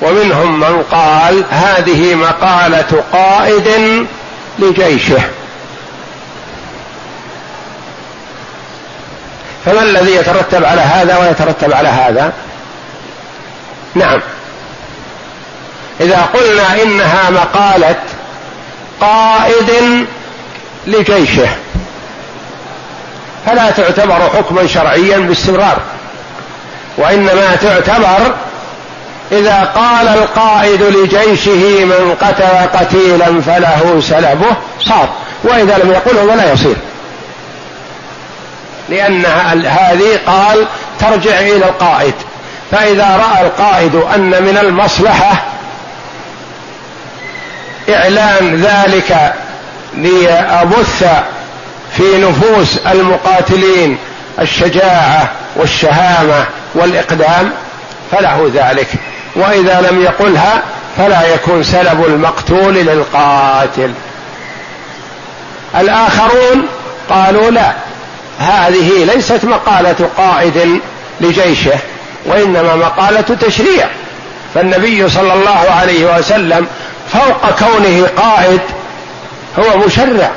ومنهم 0.01 0.59
من 0.59 0.83
قال 0.91 1.43
هذه 1.51 2.15
مقالة 2.15 3.03
قائد 3.13 3.67
لجيشه. 4.59 5.21
فما 9.65 9.83
الذي 9.83 10.15
يترتب 10.15 10.65
على 10.65 10.81
هذا 10.81 11.17
ويترتب 11.17 11.73
على 11.73 11.87
هذا؟ 11.87 12.33
نعم. 13.95 14.19
إذا 16.01 16.21
قلنا 16.33 16.83
إنها 16.83 17.29
مقالة 17.29 17.95
قائد 19.01 19.71
لجيشه 20.87 21.47
فلا 23.45 23.71
تعتبر 23.71 24.29
حكما 24.37 24.67
شرعيا 24.67 25.17
باستمرار 25.17 25.77
وإنما 26.97 27.55
تعتبر 27.61 28.35
إذا 29.31 29.71
قال 29.75 30.07
القائد 30.07 30.81
لجيشه 30.81 31.85
من 31.85 32.15
قتل 32.21 32.79
قتيلا 32.79 33.41
فله 33.41 34.01
سلبه 34.01 34.55
صار 34.81 35.09
وإذا 35.43 35.77
لم 35.77 35.91
يقله 35.91 36.23
ولا 36.23 36.53
يصير. 36.53 36.75
لأن 38.89 39.25
هذه 39.65 40.19
قال 40.27 40.65
ترجع 40.99 41.39
إلى 41.39 41.55
القائد. 41.65 42.13
فإذا 42.71 43.17
رأى 43.17 43.45
القائد 43.45 43.95
أن 43.95 44.43
من 44.43 44.57
المصلحة 44.61 45.43
إعلان 47.89 48.55
ذلك 48.55 49.33
ليبث 49.93 51.05
في 51.97 52.17
نفوس 52.17 52.77
المقاتلين 52.77 53.97
الشجاعة 54.39 55.31
والشهامة 55.55 56.45
والإقدام 56.75 57.51
فله 58.11 58.51
ذلك. 58.53 58.87
وإذا 59.35 59.87
لم 59.91 60.01
يقلها 60.01 60.61
فلا 60.97 61.33
يكون 61.33 61.63
سلب 61.63 62.05
المقتول 62.05 62.73
للقاتل. 62.73 63.93
الآخرون 65.75 66.67
قالوا 67.09 67.51
لا 67.51 67.71
هذه 68.39 69.05
ليست 69.13 69.45
مقالة 69.45 70.09
قائد 70.17 70.81
لجيشه 71.21 71.79
وإنما 72.25 72.75
مقالة 72.75 73.21
تشريع. 73.21 73.87
فالنبي 74.55 75.09
صلى 75.09 75.33
الله 75.33 75.71
عليه 75.81 76.17
وسلم 76.17 76.67
فوق 77.13 77.59
كونه 77.59 78.07
قائد 78.17 78.61
هو 79.59 79.77
مشرع. 79.77 80.31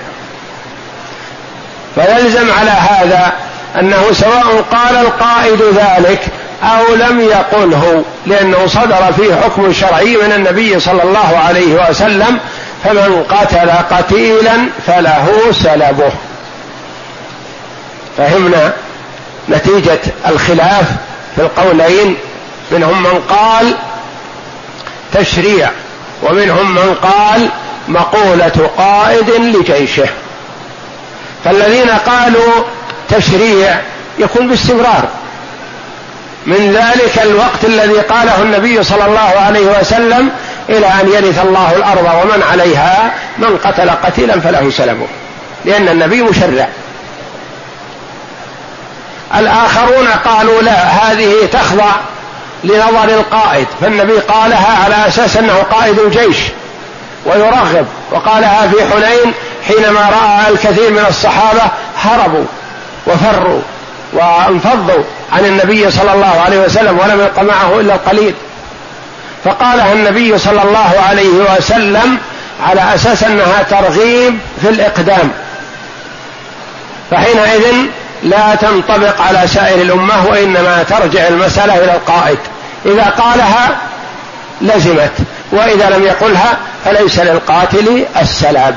فيلزم 1.94 2.50
على 2.60 2.70
هذا 2.70 3.32
أنه 3.80 4.12
سواء 4.12 4.64
قال 4.72 4.96
القائد 4.96 5.62
ذلك 5.62 6.20
أو 6.62 6.94
لم 6.94 7.20
يقله 7.20 8.04
لأنه 8.26 8.66
صدر 8.66 9.12
فيه 9.16 9.34
حكم 9.34 9.72
شرعي 9.72 10.16
من 10.16 10.32
النبي 10.32 10.80
صلى 10.80 11.02
الله 11.02 11.38
عليه 11.38 11.90
وسلم 11.90 12.38
فمن 12.84 13.24
قتل 13.30 13.70
قتيلا 13.96 14.56
فله 14.86 15.52
سلبه. 15.52 16.12
فهمنا 18.16 18.72
نتيجة 19.48 20.00
الخلاف 20.28 20.84
في 21.36 21.42
القولين 21.42 22.16
منهم 22.72 23.02
من 23.02 23.22
قال 23.28 23.74
تشريع 25.12 25.70
ومنهم 26.22 26.74
من 26.74 26.94
قال 27.02 27.48
مقولة 27.88 28.70
قائد 28.78 29.30
لجيشه. 29.30 30.06
فالذين 31.44 31.90
قالوا 31.90 32.52
تشريع 33.08 33.80
يكون 34.18 34.48
باستمرار. 34.48 35.08
من 36.46 36.72
ذلك 36.72 37.22
الوقت 37.22 37.64
الذي 37.64 38.00
قاله 38.00 38.42
النبي 38.42 38.82
صلى 38.82 39.06
الله 39.06 39.40
عليه 39.46 39.80
وسلم 39.80 40.30
إلى 40.68 40.86
أن 40.86 41.08
يرث 41.08 41.44
الله 41.44 41.72
الأرض 41.76 42.22
ومن 42.22 42.42
عليها 42.50 43.12
من 43.38 43.58
قتل 43.64 43.90
قتيلا 43.90 44.40
فله 44.40 44.70
سلبه 44.70 45.06
لأن 45.64 45.88
النبي 45.88 46.22
مشرع. 46.22 46.68
الآخرون 49.36 50.08
قالوا 50.24 50.62
لا 50.62 50.82
هذه 50.82 51.34
تخضع 51.52 51.90
لنظر 52.64 53.04
القائد 53.04 53.66
فالنبي 53.80 54.12
قالها 54.12 54.84
على 54.84 55.08
أساس 55.08 55.36
أنه 55.36 55.62
قائد 55.70 55.98
الجيش 55.98 56.36
ويرغب 57.26 57.86
وقالها 58.10 58.68
في 58.68 58.76
حنين 58.92 59.32
حينما 59.66 60.00
رأى 60.00 60.52
الكثير 60.52 60.90
من 60.90 61.04
الصحابة 61.08 61.62
هربوا 61.98 62.44
وفروا. 63.06 63.62
وانفضوا 64.12 65.04
عن 65.32 65.44
النبي 65.44 65.90
صلى 65.90 66.12
الله 66.12 66.40
عليه 66.40 66.58
وسلم 66.58 66.98
ولم 66.98 67.20
يبق 67.20 67.42
معه 67.42 67.80
إلا 67.80 67.94
القليل. 67.94 68.34
فقالها 69.44 69.92
النبي 69.92 70.38
صلى 70.38 70.62
الله 70.62 70.94
عليه 71.08 71.56
وسلم 71.56 72.18
على 72.66 72.94
أساس 72.94 73.24
أنها 73.24 73.62
ترغيب 73.62 74.38
في 74.62 74.68
الإقدام. 74.68 75.30
فحينئذ 77.10 77.74
لا 78.22 78.54
تنطبق 78.54 79.20
على 79.20 79.48
سائر 79.48 79.82
الأمة 79.82 80.26
وإنما 80.26 80.82
ترجع 80.82 81.28
المسألة 81.28 81.84
إلى 81.84 81.92
القائد. 81.94 82.38
إذا 82.86 83.04
قالها 83.04 83.76
لزمت 84.60 85.12
وإذا 85.52 85.90
لم 85.90 86.02
يقلها 86.04 86.56
فليس 86.84 87.18
للقاتل 87.18 88.04
السلاب 88.20 88.76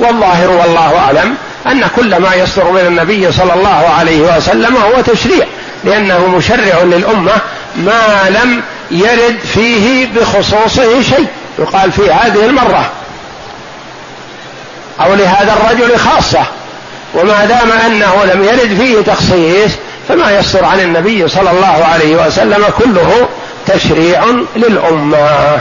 والظاهر 0.00 0.50
والله 0.50 0.98
أعلم 0.98 1.34
أن 1.70 1.88
كل 1.96 2.16
ما 2.16 2.34
يصدر 2.34 2.70
من 2.70 2.80
النبي 2.80 3.32
صلى 3.32 3.54
الله 3.54 3.94
عليه 3.98 4.36
وسلم 4.36 4.76
هو 4.76 5.00
تشريع 5.00 5.46
لأنه 5.84 6.26
مشرع 6.26 6.82
للأمة 6.82 7.32
ما 7.76 8.30
لم 8.30 8.62
يرد 8.90 9.38
فيه 9.54 10.06
بخصوصه 10.06 11.02
شيء 11.02 11.26
يقال 11.58 11.92
في 11.92 12.10
هذه 12.12 12.46
المرة. 12.46 12.90
أو 15.00 15.14
لهذا 15.14 15.52
الرجل 15.52 15.98
خاصة. 15.98 16.44
وما 17.14 17.44
دام 17.44 17.72
أنه 17.86 18.24
لم 18.24 18.44
يرد 18.44 18.76
فيه 18.80 19.00
تخصيص 19.00 19.72
فما 20.08 20.38
يصدر 20.38 20.64
عن 20.64 20.80
النبي 20.80 21.28
صلى 21.28 21.50
الله 21.50 21.84
عليه 21.92 22.26
وسلم 22.26 22.64
كله 22.78 23.28
تشريع 23.66 24.24
للأمة. 24.56 25.58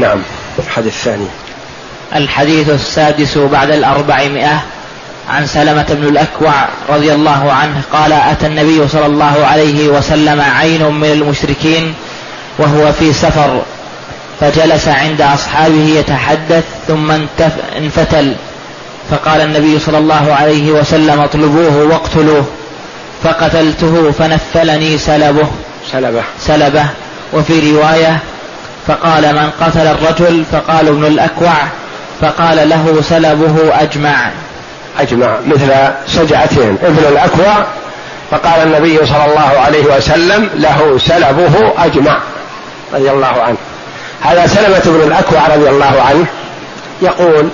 نعم. 0.00 0.22
الحديث 0.58 0.94
الثاني. 0.94 1.26
الحديث 2.16 2.70
السادس 2.70 3.38
بعد 3.38 3.70
الأربعمائة 3.70 4.62
عن 5.28 5.46
سلمة 5.46 5.86
بن 5.88 6.08
الأكوع 6.08 6.52
رضي 6.88 7.12
الله 7.12 7.52
عنه 7.52 7.82
قال 7.92 8.12
أتى 8.12 8.46
النبي 8.46 8.88
صلى 8.88 9.06
الله 9.06 9.46
عليه 9.46 9.88
وسلم 9.88 10.40
عين 10.40 10.84
من 10.84 11.10
المشركين 11.10 11.94
وهو 12.58 12.92
في 12.92 13.12
سفر 13.12 13.62
فجلس 14.40 14.88
عند 14.88 15.20
أصحابه 15.20 15.94
يتحدث 15.98 16.64
ثم 16.88 17.10
انفتل. 17.76 18.34
فقال 19.10 19.40
النبي 19.40 19.78
صلى 19.78 19.98
الله 19.98 20.34
عليه 20.40 20.72
وسلم 20.72 21.20
اطلبوه 21.20 21.76
واقتلوه. 21.76 22.44
فقتلته 23.24 24.12
فنفلني 24.18 24.98
سلبه. 24.98 25.48
سلبه. 25.92 26.22
سلبه. 26.40 26.86
وفي 27.32 27.72
رواية 27.72 28.18
فقال 28.86 29.34
من 29.34 29.50
قتل 29.60 29.86
الرجل 29.86 30.44
فقال 30.52 30.88
ابن 30.88 31.04
الأكوع 31.04 31.54
فقال 32.20 32.68
له 32.68 33.02
سلبه 33.02 33.82
أجمع. 33.82 34.30
أجمع 34.98 35.38
مثل 35.46 35.72
سجعتين 36.06 36.78
ابن 36.82 37.04
الأكوع 37.08 37.64
فقال 38.30 38.62
النبي 38.62 38.96
صلى 39.06 39.24
الله 39.24 39.60
عليه 39.60 39.84
وسلم 39.96 40.50
له 40.54 40.98
سلبه 40.98 41.72
أجمع 41.78 42.18
رضي 42.94 43.10
الله 43.10 43.42
عنه. 43.42 43.56
هذا 44.20 44.46
سلمة 44.46 44.82
بن 44.84 45.08
الأكوع 45.08 45.46
رضي 45.46 45.68
الله 45.68 46.02
عنه 46.08 46.26
يقول 47.02 47.48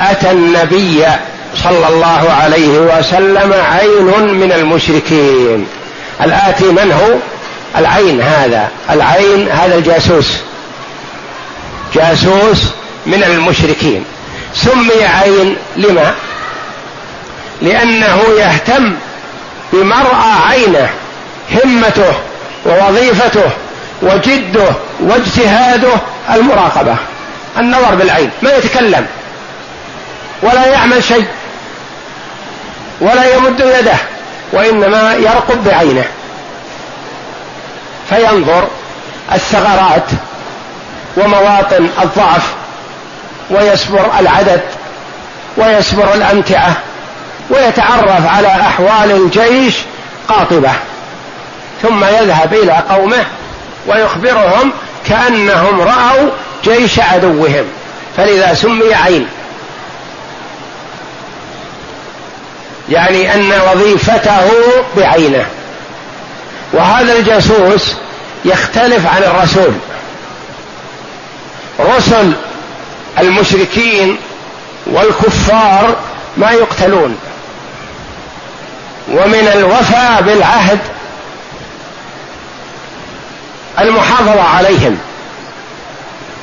أتى 0.00 0.30
النبي 0.30 1.04
صلى 1.64 1.88
الله 1.88 2.32
عليه 2.42 2.78
وسلم 2.78 3.52
عين 3.72 4.34
من 4.34 4.52
المشركين. 4.52 5.66
الآتي 6.24 6.64
من 6.64 6.92
هو؟ 6.92 7.14
العين 7.80 8.20
هذا 8.20 8.68
العين 8.90 9.48
هذا 9.48 9.74
الجاسوس. 9.74 10.36
جاسوس 11.94 12.64
من 13.06 13.22
المشركين. 13.24 14.04
سمي 14.54 15.04
عين 15.04 15.56
لما؟ 15.76 16.14
لأنه 17.62 18.22
يهتم 18.38 18.94
بمرأى 19.72 20.32
عينه 20.48 20.90
همته 21.64 22.14
ووظيفته 22.66 23.50
وجده 24.02 24.70
واجتهاده 25.00 25.92
المراقبة. 26.34 26.96
النظر 27.58 27.94
بالعين 27.94 28.30
ما 28.42 28.52
يتكلم 28.52 29.06
ولا 30.42 30.66
يعمل 30.66 31.04
شيء 31.04 31.26
ولا 33.00 33.34
يمد 33.34 33.60
يده 33.60 33.96
وإنما 34.52 35.14
يرقب 35.14 35.64
بعينه. 35.64 36.04
فينظر 38.08 38.68
الثغرات 39.32 40.10
ومواطن 41.16 41.88
الضعف 42.02 42.54
ويسبر 43.50 44.10
العدد 44.20 44.60
ويسبر 45.56 46.14
الأمتعة 46.14 46.76
ويتعرف 47.50 48.26
على 48.26 48.48
أحوال 48.48 49.10
الجيش 49.10 49.74
قاطبة 50.28 50.70
ثم 51.82 52.04
يذهب 52.04 52.54
إلى 52.54 52.82
قومه 52.90 53.24
ويخبرهم 53.86 54.72
كأنهم 55.06 55.80
رأوا 55.80 56.30
جيش 56.64 57.00
عدوهم 57.00 57.64
فلذا 58.16 58.54
سمي 58.54 58.94
عين. 58.94 59.26
يعني 62.88 63.34
أن 63.34 63.52
وظيفته 63.72 64.50
بعينه. 64.96 65.46
وهذا 66.72 67.12
الجاسوس 67.12 67.94
يختلف 68.44 69.06
عن 69.16 69.22
الرسول. 69.22 69.72
رسل 71.80 72.32
المشركين 73.20 74.16
والكفار 74.86 75.96
ما 76.36 76.50
يقتلون. 76.50 77.18
ومن 79.12 79.50
الوفاء 79.54 80.22
بالعهد 80.22 80.78
المحافظة 83.80 84.42
عليهم. 84.42 84.98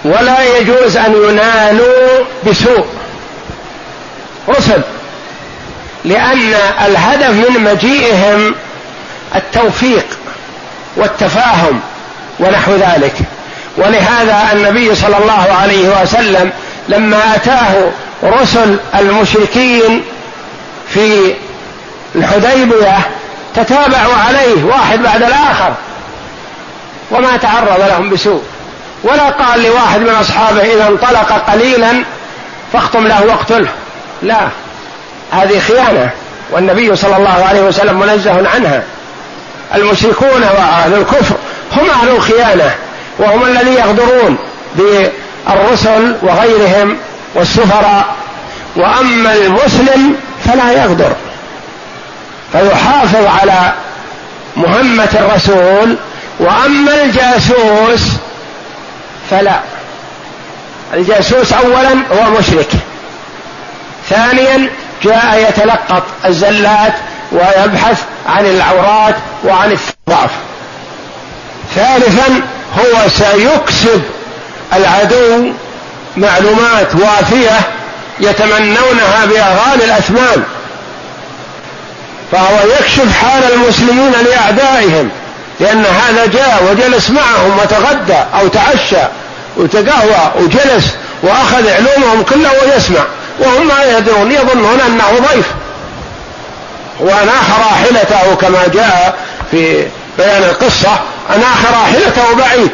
ولا 0.06 0.58
يجوز 0.58 0.98
أن 0.98 1.14
ينالوا 1.30 2.26
بسوء. 2.48 2.86
رسل. 4.50 4.82
لأن 6.06 6.54
الهدف 6.86 7.30
من 7.30 7.64
مجيئهم 7.64 8.56
التوفيق 9.36 10.06
والتفاهم 10.96 11.80
ونحو 12.40 12.72
ذلك. 12.76 13.16
ولهذا 13.78 14.50
النبي 14.54 14.96
صلى 14.96 15.18
الله 15.18 15.48
عليه 15.62 16.02
وسلم 16.02 16.52
لما 16.90 17.36
أتاه 17.36 17.92
رسل 18.24 18.78
المشركين 19.00 20.04
في 20.90 21.34
الحديبية 22.16 22.98
تتابعوا 23.56 24.16
عليه 24.28 24.64
واحد 24.64 25.00
بعد 25.04 25.24
الآخر 25.24 25.74
وما 27.12 27.38
تعرض 27.38 27.80
لهم 27.80 28.10
بسوء. 28.10 28.44
ولا 29.04 29.30
قال 29.30 29.64
لواحد 29.64 30.00
من 30.02 30.16
أصحابه 30.22 30.74
إذا 30.74 30.88
انطلق 30.88 31.52
قليلا 31.52 32.04
فاختم 32.74 33.08
له 33.08 33.26
واقتله. 33.26 33.70
لا 34.22 34.40
هذه 35.32 35.60
خيانة 35.60 36.10
والنبي 36.52 36.96
صلى 36.96 37.18
الله 37.18 37.46
عليه 37.50 37.62
وسلم 37.62 38.00
منزه 38.00 38.50
عنها. 38.56 38.84
المشركون 39.76 40.42
وأهل 40.42 40.94
الكفر 40.94 41.36
هم 41.78 41.90
أهل 41.90 42.10
الخيانة. 42.10 42.76
وهم 43.20 43.46
الذين 43.46 43.74
يغدرون 43.74 44.38
بالرسل 44.76 46.16
وغيرهم 46.22 46.98
والسفراء. 47.36 48.16
وأما 48.76 49.34
المسلم 49.34 50.16
فلا 50.46 50.72
يغدر 50.72 51.12
فيحافظ 52.52 53.26
على 53.42 53.74
مهمة 54.58 55.10
الرسول 55.14 55.96
وأما 56.40 57.04
الجاسوس 57.04 58.02
فلا. 59.30 59.60
الجاسوس 60.94 61.54
اولا 61.54 61.90
هو 61.92 62.30
مشرك 62.40 62.70
ثانيا 64.10 64.70
جاء 65.04 65.46
يتلقط 65.50 66.04
الزلات 66.26 66.94
ويبحث 67.32 68.04
عن 68.30 68.46
العورات 68.46 69.16
وعن 69.44 69.72
الضعف. 69.72 70.32
ثالثا 71.76 72.42
هو 72.80 73.10
سيكسب 73.10 74.02
العدو 74.74 75.52
معلومات 76.18 76.96
وافية 76.96 77.60
يتمنونها 78.20 79.26
بأغاني 79.26 79.84
الاثمان 79.84 80.44
فهو 82.32 82.58
يكشف 82.80 83.18
حال 83.22 83.54
المسلمين 83.54 84.12
لأعدائهم 84.12 85.10
لأن 85.60 85.86
هذا 85.86 86.26
جاء 86.26 86.64
وجلس 86.72 87.10
معهم 87.10 87.60
وتغدى 87.64 88.18
أو 88.40 88.48
تعشى 88.48 89.08
وتقهوى 89.58 90.32
وجلس 90.36 90.86
وأخذ 91.24 91.70
علومهم 91.70 92.24
كلها 92.24 92.52
ويسمع 92.52 93.04
وهم 93.40 93.68
ما 93.68 93.98
يدرون 93.98 94.32
يظنون 94.32 94.80
أنه 94.88 95.28
ضيف. 95.34 95.46
واناخ 97.00 97.60
راحلته 97.60 98.36
كما 98.36 98.68
جاء 98.74 99.16
في 99.52 99.88
بيان 100.18 100.44
القصة. 100.44 101.00
اناخ 101.30 101.72
راحلته 101.72 102.36
بعيد 102.38 102.72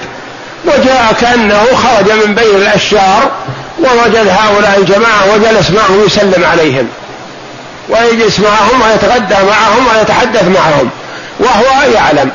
وجاء 0.66 1.16
كانه 1.22 1.66
خرج 1.76 2.12
من 2.12 2.36
بين 2.36 2.56
الأشجار 2.56 3.32
ووجد 3.80 4.28
هؤلاء 4.28 4.76
الجماعة 4.78 5.34
وجلس 5.34 5.72
معهم 5.72 6.06
يسلم 6.06 6.46
عليهم. 6.52 6.88
ويجلس 7.90 8.40
معهم 8.40 8.82
ويتغدى 8.82 9.36
معهم 9.36 9.88
ويتحدث 9.88 10.44
معهم. 10.44 10.90
وهو 11.40 11.92
يعلم. 11.94 12.32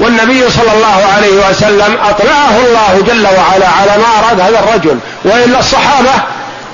والنبي 0.00 0.50
صلى 0.50 0.72
الله 0.72 1.06
عليه 1.16 1.50
وسلم 1.50 1.96
أطلعه 2.04 2.58
الله 2.66 3.04
جل 3.06 3.26
وعلا 3.26 3.68
على 3.68 4.02
ما 4.02 4.18
أراد 4.18 4.40
هذا 4.40 4.58
الرجل. 4.58 4.98
وإلا 5.24 5.58
الصحابة 5.58 6.12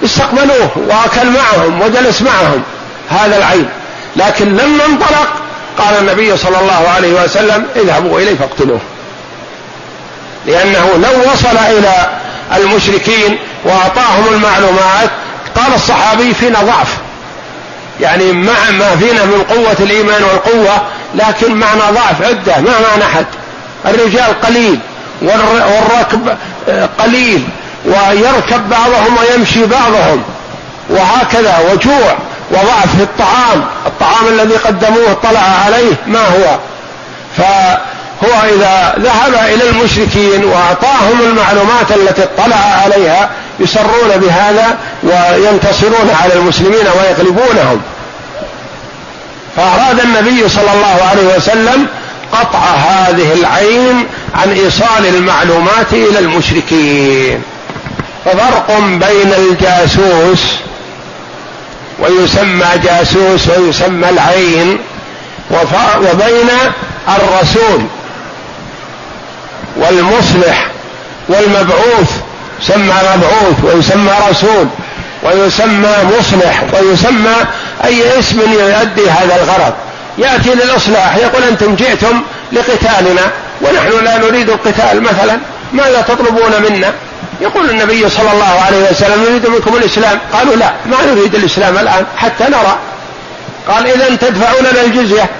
استقبلوه 0.05 0.70
وأكل 0.77 1.31
معهم 1.31 1.83
وجلس 1.83 2.22
معهم. 2.22 2.62
هذا 3.11 3.37
العين. 3.38 3.68
لكن 4.16 4.57
لما 4.57 4.85
انطلق 4.85 5.29
قال 5.78 5.98
النبي 5.98 6.36
صلى 6.36 6.60
الله 6.60 6.88
عليه 6.96 7.24
وسلم 7.24 7.66
اذهبوا 7.76 8.20
إليه 8.20 8.34
فاقتلوه. 8.34 8.80
لأنه 10.46 10.90
لو 10.94 11.32
وصل 11.32 11.56
إلى 11.56 11.92
المشركين 12.56 13.38
وأعطاهم 13.64 14.34
المعلومات 14.34 15.10
قال 15.56 15.74
الصحابي 15.74 16.34
فينا 16.34 16.62
ضعف. 16.62 16.96
يعني 18.00 18.32
مع 18.32 18.70
ما 18.78 18.96
فينا 18.96 19.24
من 19.24 19.42
قوة 19.50 19.76
الإيمان 19.80 20.22
والقوة 20.22 20.82
لكن 21.14 21.54
معنا 21.54 21.90
ضعف 21.90 22.22
عدة 22.22 22.60
ما 22.60 22.80
معنا 22.90 23.04
أحد. 23.04 23.26
الرجال 23.86 24.40
قليل 24.40 24.78
والركب 25.22 26.36
قليل 26.98 27.48
ويركب 27.84 28.68
بعضهم 28.68 29.16
ويمشي 29.18 29.66
بعضهم 29.66 30.22
وهكذا 30.90 31.58
وجوع. 31.72 32.16
وضعف 32.50 32.96
في 32.96 33.02
الطعام. 33.02 33.64
الطعام 33.87 34.28
الذي 34.28 34.56
قدموه 34.56 35.12
طلع 35.22 35.40
عليه 35.66 35.92
ما 36.06 36.20
هو؟ 36.20 36.59
هو 38.24 38.54
إذا 38.54 38.94
ذهب 38.98 39.35
إلى 39.35 39.70
المشركين 39.70 40.44
وأعطاهم 40.44 41.20
المعلومات 41.20 41.92
التي 41.92 42.22
اطلع 42.22 42.56
عليها 42.85 43.30
يسرون 43.61 44.16
بهذا 44.16 44.78
وينتصرون 45.02 46.11
على 46.22 46.35
المسلمين 46.35 46.87
ويغلبونهم. 46.98 47.80
فأراد 49.56 50.00
النبي 50.00 50.48
صلى 50.48 50.72
الله 50.74 51.09
عليه 51.11 51.37
وسلم 51.37 51.87
قطع 52.32 52.59
هذه 52.59 53.32
العين 53.32 54.06
عن 54.35 54.52
إيصال 54.52 55.06
المعلومات 55.06 55.92
إلى 55.92 56.18
المشركين. 56.18 57.42
ففرق 58.24 58.78
بين 58.78 59.32
الجاسوس 59.38 60.65
ويسمى 61.98 62.66
جاسوس 62.85 63.48
ويسمى 63.48 64.09
العين 64.09 64.78
وبين 66.00 66.50
الرسول 67.09 67.82
والمصلح 69.76 70.66
والمبعوث 71.28 72.11
سمى 72.62 72.94
مبعوث 73.16 73.64
ويسمى 73.64 74.12
رسول 74.30 74.66
ويسمى 75.22 75.94
مصلح 76.18 76.62
ويسمى 76.72 77.35
أي 77.85 78.18
اسم 78.18 78.40
يؤدي 78.40 79.11
هذا 79.11 79.37
الغرض. 79.37 79.72
يأتي 80.18 80.54
للإصلاح 80.54 81.16
يقول 81.16 81.42
أنتم 81.42 81.74
جئتم 81.74 82.22
لقتالنا 82.52 83.22
ونحن 83.62 84.04
لا 84.04 84.18
نريد 84.18 84.50
القتال 84.50 85.02
مثلا 85.02 85.38
ماذا 85.72 86.00
تطلبون 86.00 86.52
منا؟ 86.68 86.92
يقول 87.40 87.70
النبي 87.70 88.09
صلى 88.09 88.33
الله 88.33 88.61
عليه 88.66 88.90
وسلم 88.90 89.25
نريد 89.29 89.46
منكم 89.46 89.77
الإسلام؟ 89.77 90.18
قالوا 90.33 90.57
لا 90.57 90.72
ما 90.87 90.96
نريد 91.12 91.35
الإسلام 91.35 91.79
الآن 91.79 92.07
حتى 92.16 92.44
نرى. 92.44 92.79
قال 93.68 93.87
اذا 93.87 94.16
تدفعون 94.16 94.64
لنا 94.72 94.85
الجزية 94.85 95.31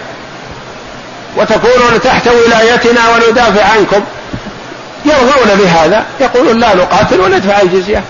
وتكونون 1.37 2.01
تحت 2.05 2.29
ولايتنا 2.29 3.01
وندافع 3.09 3.65
عنكم. 3.65 4.05
يرضون 5.05 5.59
بهذا 5.59 6.05
يقولون 6.21 6.61
لا 6.61 6.75
نقاتل 6.75 7.21
وندفع 7.21 7.61
الجزية. 7.61 8.03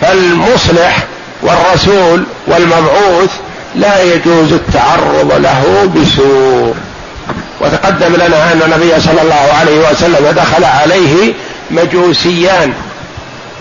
فالمصلح 0.00 0.98
والرسول 1.42 2.24
والمبعوث 2.46 3.30
لا 3.74 4.02
يجوز 4.02 4.52
التعرض 4.52 5.32
له 5.42 5.90
بسوء. 5.96 6.74
وتقدم 7.60 8.14
لنا 8.14 8.52
أن 8.52 8.62
النبي 8.66 9.00
صلى 9.00 9.22
الله 9.22 9.54
عليه 9.60 9.90
وسلم 9.90 10.34
دخل 10.36 10.64
عليه 10.64 11.32
مجوسيان 11.70 12.72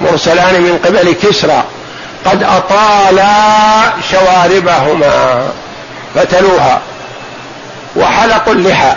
مرسلان 0.02 0.62
من 0.62 0.80
قبل 0.86 1.16
كسرى 1.24 1.64
قد 2.26 2.44
أطالا 2.44 3.34
شواربهما 4.12 5.44
فتلوها 6.16 6.82
وحلقوا 7.96 8.54
اللحى 8.54 8.96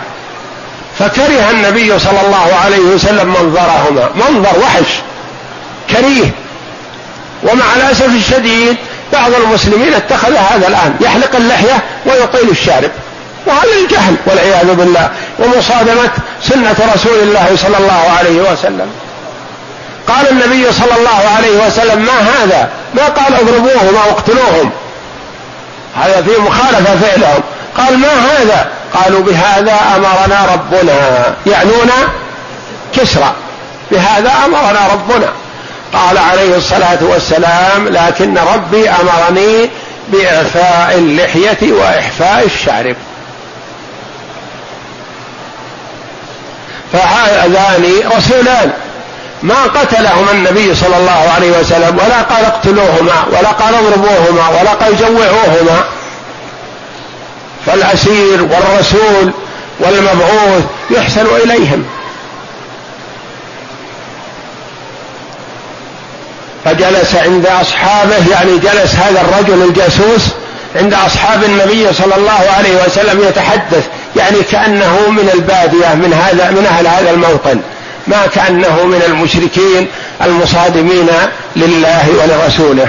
فكره 0.99 1.49
النبي 1.51 1.99
صلى 1.99 2.21
الله 2.25 2.55
عليه 2.65 2.79
وسلم 2.79 3.27
منظرهما 3.27 4.09
منظر 4.15 4.59
وحش 4.59 4.99
كريه 5.89 6.31
ومع 7.43 7.65
الأسف 7.75 8.15
الشديد 8.15 8.77
بعض 9.13 9.33
المسلمين 9.33 9.93
اتخذ 9.93 10.35
هذا 10.35 10.67
الآن 10.67 10.95
يحلق 11.01 11.35
اللحية 11.35 11.83
ويطيل 12.05 12.49
الشارب. 12.49 12.91
وهذا 13.47 13.73
الجهل 13.83 14.15
والعياذ 14.25 14.73
بالله 14.73 15.09
ومصادمة 15.39 16.09
سنة 16.43 16.75
رسول 16.95 17.19
الله 17.19 17.55
صلى 17.55 17.77
الله 17.77 18.11
عليه 18.17 18.51
وسلم. 18.51 18.91
قال 20.07 20.29
النبي 20.29 20.71
صلى 20.73 20.95
الله 20.97 21.29
عليه 21.37 21.67
وسلم 21.67 21.99
ما 22.05 22.19
هذا؟ 22.19 22.69
ما 22.93 23.03
قال 23.03 23.33
اضربوهم 23.35 23.95
أو 24.05 24.11
اقتلوهم. 24.11 24.71
هذا 25.95 26.21
في 26.21 26.41
مخالفة 26.41 26.95
فعلهم. 26.95 27.43
قال 27.77 27.97
ما 27.97 28.07
هذا؟ 28.07 28.67
قالوا 28.93 29.19
بهذا 29.19 29.77
أمرنا 29.95 30.45
ربنا. 30.53 30.95
يعنون 31.45 31.91
كسرى. 32.95 33.33
بهذا 33.91 34.31
أمرنا 34.45 34.79
ربنا. 34.93 35.27
قال 35.93 36.17
عليه 36.17 36.55
الصلاة 36.57 36.97
والسلام 37.01 37.87
لكن 37.87 38.37
ربي 38.37 38.89
أمرني 38.89 39.69
بإعفاء 40.07 40.95
اللحية 40.97 41.71
وإحفاء 41.71 42.45
الشارب. 42.45 42.95
فهذان 46.93 47.85
رسولان. 48.17 48.71
ما 49.43 49.63
قتلهما 49.63 50.31
النبي 50.31 50.75
صلى 50.75 50.97
الله 50.97 51.31
عليه 51.35 51.51
وسلم 51.59 51.99
ولا 52.05 52.21
قال 52.21 52.45
اقتلوهما 52.45 53.25
ولا 53.31 53.49
قال 53.49 53.75
اضربوهما 53.75 54.49
ولا 54.49 54.73
قال 54.73 54.97
جوعوهما. 54.97 55.83
فالأسير 57.65 58.43
والرسول 58.43 59.31
والمبعوث 59.79 60.63
يحسن 60.89 61.25
إليهم. 61.43 61.85
فجلس 66.65 67.15
عند 67.15 67.45
أصحابه 67.45 68.31
يعني 68.31 68.57
جلس 68.57 68.95
هذا 68.95 69.21
الرجل 69.21 69.63
الجاسوس 69.63 70.21
عند 70.77 70.93
أصحاب 70.93 71.43
النبي 71.43 71.93
صلى 71.93 72.15
الله 72.15 72.51
عليه 72.57 72.83
وسلم 72.85 73.21
يتحدث 73.21 73.87
يعني 74.15 74.43
كأنه 74.43 75.09
من 75.09 75.29
البادية 75.33 75.93
من 75.95 76.13
هذا 76.13 76.51
من 76.51 76.65
أهل 76.65 76.87
هذا 76.87 77.11
الموطن. 77.11 77.61
ما 78.07 78.27
كأنه 78.27 78.83
من 78.85 79.01
المشركين 79.07 79.87
المصادمين 80.21 81.09
لله 81.55 82.09
ولرسوله. 82.09 82.87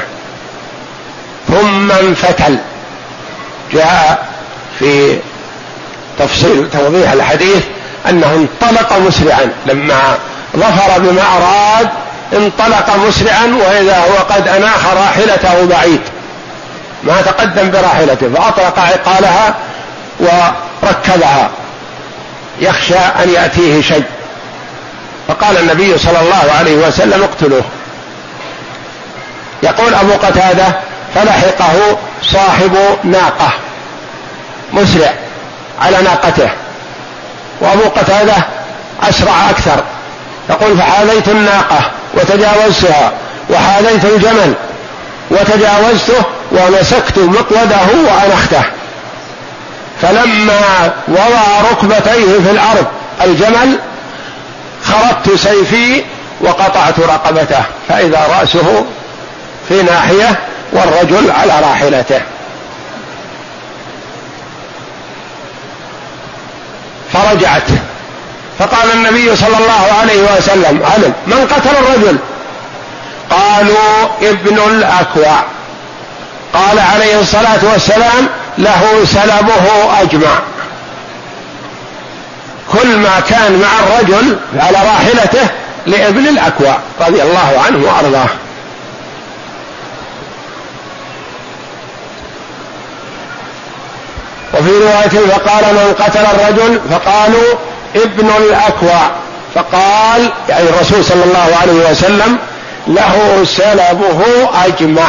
ثم 1.48 1.92
انفتل. 1.92 2.58
جاء 3.72 4.28
في 4.78 5.18
تفصيل 6.18 6.68
توضيح 6.72 7.12
الحديث 7.12 7.62
أنه 8.08 8.34
انطلق 8.34 8.98
مسرعا. 8.98 9.52
لما 9.66 10.18
ظفر 10.56 10.98
بما 10.98 11.22
اراد 11.22 11.88
انطلق 12.32 12.96
مسرعا 12.96 13.46
وإذا 13.46 13.98
هو 13.98 14.34
قد 14.34 14.48
أناخ 14.48 14.86
راحلته 14.96 15.64
بعيد. 15.64 16.00
ما 17.02 17.22
تقدم 17.22 17.70
براحلته 17.70 18.28
فأطلق 18.34 18.78
عقالها 18.78 19.54
وركبها. 20.20 21.50
يخشى 22.60 22.98
أن 22.98 23.30
يأتيه 23.30 23.82
شيء. 23.82 24.04
فقال 25.28 25.58
النبي 25.58 25.98
صلى 25.98 26.20
الله 26.20 26.52
عليه 26.58 26.74
وسلم 26.74 27.22
اقتلوه. 27.22 27.64
يقول 29.62 29.94
أبو 29.94 30.12
قتادة 30.12 30.66
فلحقه 31.14 31.98
صاحب 32.22 32.76
ناقة 33.04 33.52
مسرع 34.72 35.12
على 35.82 36.02
ناقته. 36.02 36.48
وأبو 37.60 37.88
قتادة 37.96 38.34
أسرع 39.02 39.50
أكثر. 39.50 39.84
يقول 40.50 40.78
فحاذيت 40.78 41.28
الناقة 41.28 41.80
وتجاوزتها 42.14 43.12
وحاذيت 43.50 44.04
الجمل. 44.04 44.54
وتجاوزته 45.30 46.22
ومسكت 46.52 47.18
مقوده 47.18 48.10
وأنخته. 48.10 48.62
فلما 50.02 50.92
وضع 51.08 51.70
ركبتيه 51.70 52.40
في 52.44 52.50
الأرض 52.50 52.86
الجمل 53.24 53.78
خرطت 54.84 55.36
سيفي 55.36 56.04
وقطعت 56.40 57.00
رقبته 57.00 57.62
فإذا 57.88 58.26
رأسه 58.40 58.84
في 59.68 59.82
ناحية 59.82 60.38
والرجل 60.72 61.30
على 61.30 61.52
راحلته. 61.60 62.20
فرجعت. 67.12 67.62
فقال 68.58 68.90
النبي 68.94 69.36
صلى 69.36 69.56
الله 69.58 69.98
عليه 70.00 70.22
وسلم 70.22 70.82
علم 70.94 71.12
من 71.26 71.46
قتل 71.46 71.76
الرجل؟ 71.76 72.18
قالوا 73.30 74.08
ابن 74.22 74.58
الأكوع. 74.58 75.42
قال 76.54 76.78
عليه 76.78 77.20
الصلاة 77.20 77.58
والسلام 77.72 78.28
له 78.58 79.04
سلبه 79.04 80.00
أجمع. 80.02 80.38
كل 82.72 82.96
ما 82.96 83.20
كان 83.20 83.60
مع 83.62 83.68
الرجل 83.78 84.36
على 84.56 84.78
راحلته 84.78 85.48
لابن 85.86 86.28
الأكوع 86.28 86.78
رضي 87.00 87.22
الله 87.22 87.62
عنه 87.66 87.86
وأرضاه. 87.86 88.28
وفي 94.54 94.70
رواية 94.70 95.28
فقال 95.28 95.74
من 95.74 95.94
قتل 95.98 96.26
الرجل 96.26 96.80
فقالوا 96.90 97.54
ابن 97.96 98.30
الأكوع. 98.38 99.10
فقال 99.54 100.32
يعني 100.48 100.68
الرسول 100.68 101.04
صلى 101.04 101.24
الله 101.24 101.56
عليه 101.62 101.90
وسلم 101.90 102.38
له 102.88 103.44
سلبه 103.44 104.20
أجمع. 104.66 105.06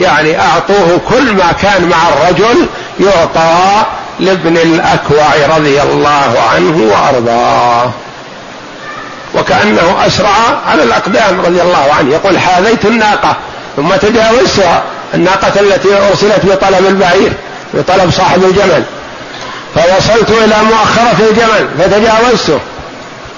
يعني 0.00 0.40
أعطوه 0.40 1.00
كل 1.08 1.32
ما 1.32 1.52
كان 1.62 1.88
مع 1.88 1.96
الرجل 2.08 2.66
يعطى 3.00 3.84
لابن 4.20 4.56
الأكوع 4.56 5.56
رضي 5.56 5.82
الله 5.82 6.34
عنه 6.54 6.92
وأرضاه. 6.92 7.90
وكأنه 9.34 10.06
أسرع 10.06 10.60
على 10.66 10.82
الأقدام 10.82 11.40
رضي 11.40 11.62
الله 11.62 11.86
عنه. 11.98 12.12
يقول 12.12 12.38
حاذيت 12.38 12.84
الناقة. 12.84 13.36
ثم 13.76 13.88
تجاوزتها 13.88 14.82
الناقة 15.14 15.60
التي 15.60 15.88
أرسلت 16.10 16.46
بطلب 16.46 16.86
البعير 16.86 17.32
بطلب 17.74 18.10
صاحب 18.10 18.44
الجمل. 18.44 18.82
فوصلت 19.74 20.30
إلى 20.30 20.56
مؤخرة 20.62 21.28
الجمل 21.30 21.68
فتجاوزته. 21.78 22.58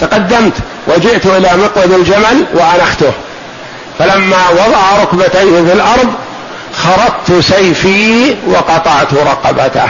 تقدمت. 0.01 0.53
وجئت 0.87 1.27
إلى 1.27 1.51
مقود 1.57 1.93
الجمل 1.93 2.45
وأنخته. 2.55 3.13
فلما 4.01 4.49
وضع 4.51 5.03
ركبتيه 5.03 5.63
في 5.63 5.73
الأرض 5.73 6.15
خرطت 6.75 7.41
سيفي 7.41 8.37
وقطعت 8.47 9.15
رقبته. 9.15 9.89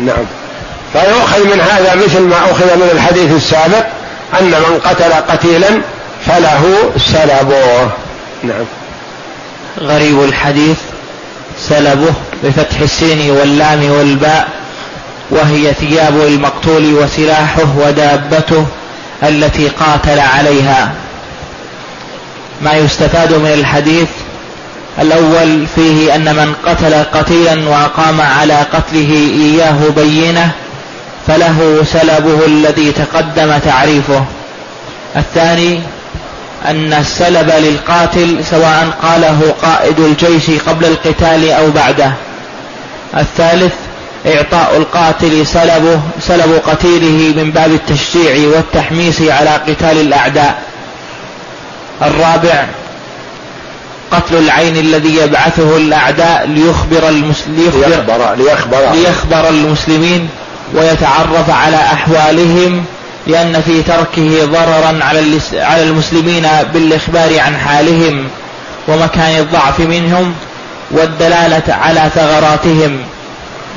نعم. 0.00 0.24
فيؤخذ 0.92 1.44
من 1.44 1.60
هذا 1.60 1.94
مثل 1.94 2.20
ما 2.20 2.36
أخذ 2.36 2.76
من 2.76 2.88
الحديث 2.92 3.32
السابق 3.32 3.84
أن 4.40 4.50
من 4.50 4.80
قتل 4.84 5.12
قتيلا 5.12 5.80
فله 6.26 6.92
سلبه. 6.96 7.90
نعم. 8.42 8.64
غريب 9.80 10.22
الحديث 10.22 10.76
سلبه 11.68 12.12
بفتح 12.44 12.80
السين 12.80 13.30
واللام 13.30 13.90
والباء 13.90 14.48
وهي 15.30 15.74
ثياب 15.74 16.16
المقتول 16.16 16.94
وسلاحه 16.94 17.66
ودابته. 17.78 18.66
التي 19.22 19.68
قاتل 19.68 20.20
عليها. 20.20 20.92
ما 22.62 22.72
يستفاد 22.72 23.32
من 23.32 23.52
الحديث 23.52 24.08
الأول 25.00 25.66
فيه 25.74 26.14
أن 26.14 26.36
من 26.36 26.54
قتل 26.66 26.94
قتيلا 26.94 27.68
وأقام 27.68 28.20
على 28.20 28.54
قتله 28.54 29.30
إياه 29.34 29.90
بينة 29.96 30.50
فله 31.26 31.84
سلبه 31.92 32.46
الذي 32.46 32.92
تقدم 32.92 33.58
تعريفه. 33.58 34.24
الثاني 35.16 35.80
أن 36.68 36.92
السلب 36.92 37.50
للقاتل 37.50 38.44
سواء 38.50 38.88
قاله 39.02 39.54
قائد 39.62 40.00
الجيش 40.00 40.50
قبل 40.66 40.84
القتال 40.84 41.50
أو 41.50 41.70
بعده. 41.70 42.12
الثالث 43.16 43.72
إعطاء 44.26 44.76
القاتل 44.76 45.46
سلبه 45.46 46.00
سلب 46.20 46.62
قتيله 46.66 47.42
من 47.42 47.50
باب 47.50 47.72
التشجيع 47.72 48.48
والتحميس 48.48 49.22
على 49.22 49.50
قتال 49.50 50.00
الأعداء. 50.00 50.62
الرابع 52.02 52.64
قتل 54.10 54.38
العين 54.38 54.76
الذي 54.76 55.16
يبعثه 55.16 55.76
الأعداء 55.76 56.46
ليخبر, 56.46 57.08
المسلم 57.08 57.72
ليخبر, 57.86 58.34
ليخبر, 58.34 58.92
ليخبر. 58.92 59.48
المسلمين 59.48 60.28
ويتعرف 60.74 61.50
على 61.50 61.76
أحوالهم 61.76 62.84
لأن 63.26 63.62
في 63.66 63.82
تركه 63.82 64.44
ضررا 64.44 65.00
على 65.54 65.82
المسلمين 65.82 66.46
بالإخبار 66.74 67.40
عن 67.40 67.56
حالهم 67.56 68.28
ومكان 68.88 69.38
الضعف 69.38 69.80
منهم 69.80 70.34
والدلالة 70.90 71.74
على 71.74 72.10
ثغراتهم. 72.14 72.98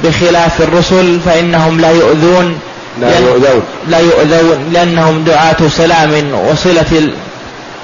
بخلاف 0.03 0.61
الرسل 0.61 1.19
فإنهم 1.25 1.79
لا 1.79 1.91
يؤذون 1.91 2.59
لا 3.01 3.19
يؤذون. 3.19 3.63
لا 3.87 3.99
يؤذون 3.99 4.69
لأنهم 4.73 5.23
دعاة 5.23 5.55
سلام 5.77 6.33
وصلة 6.33 7.09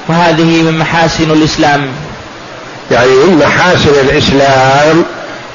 وهذه 0.07 0.62
من 0.62 0.78
محاسن 0.80 1.32
الإسلام. 1.32 1.88
يعني 2.91 3.07
من 3.07 3.43
محاسن 3.45 3.89
الإسلام 3.89 5.05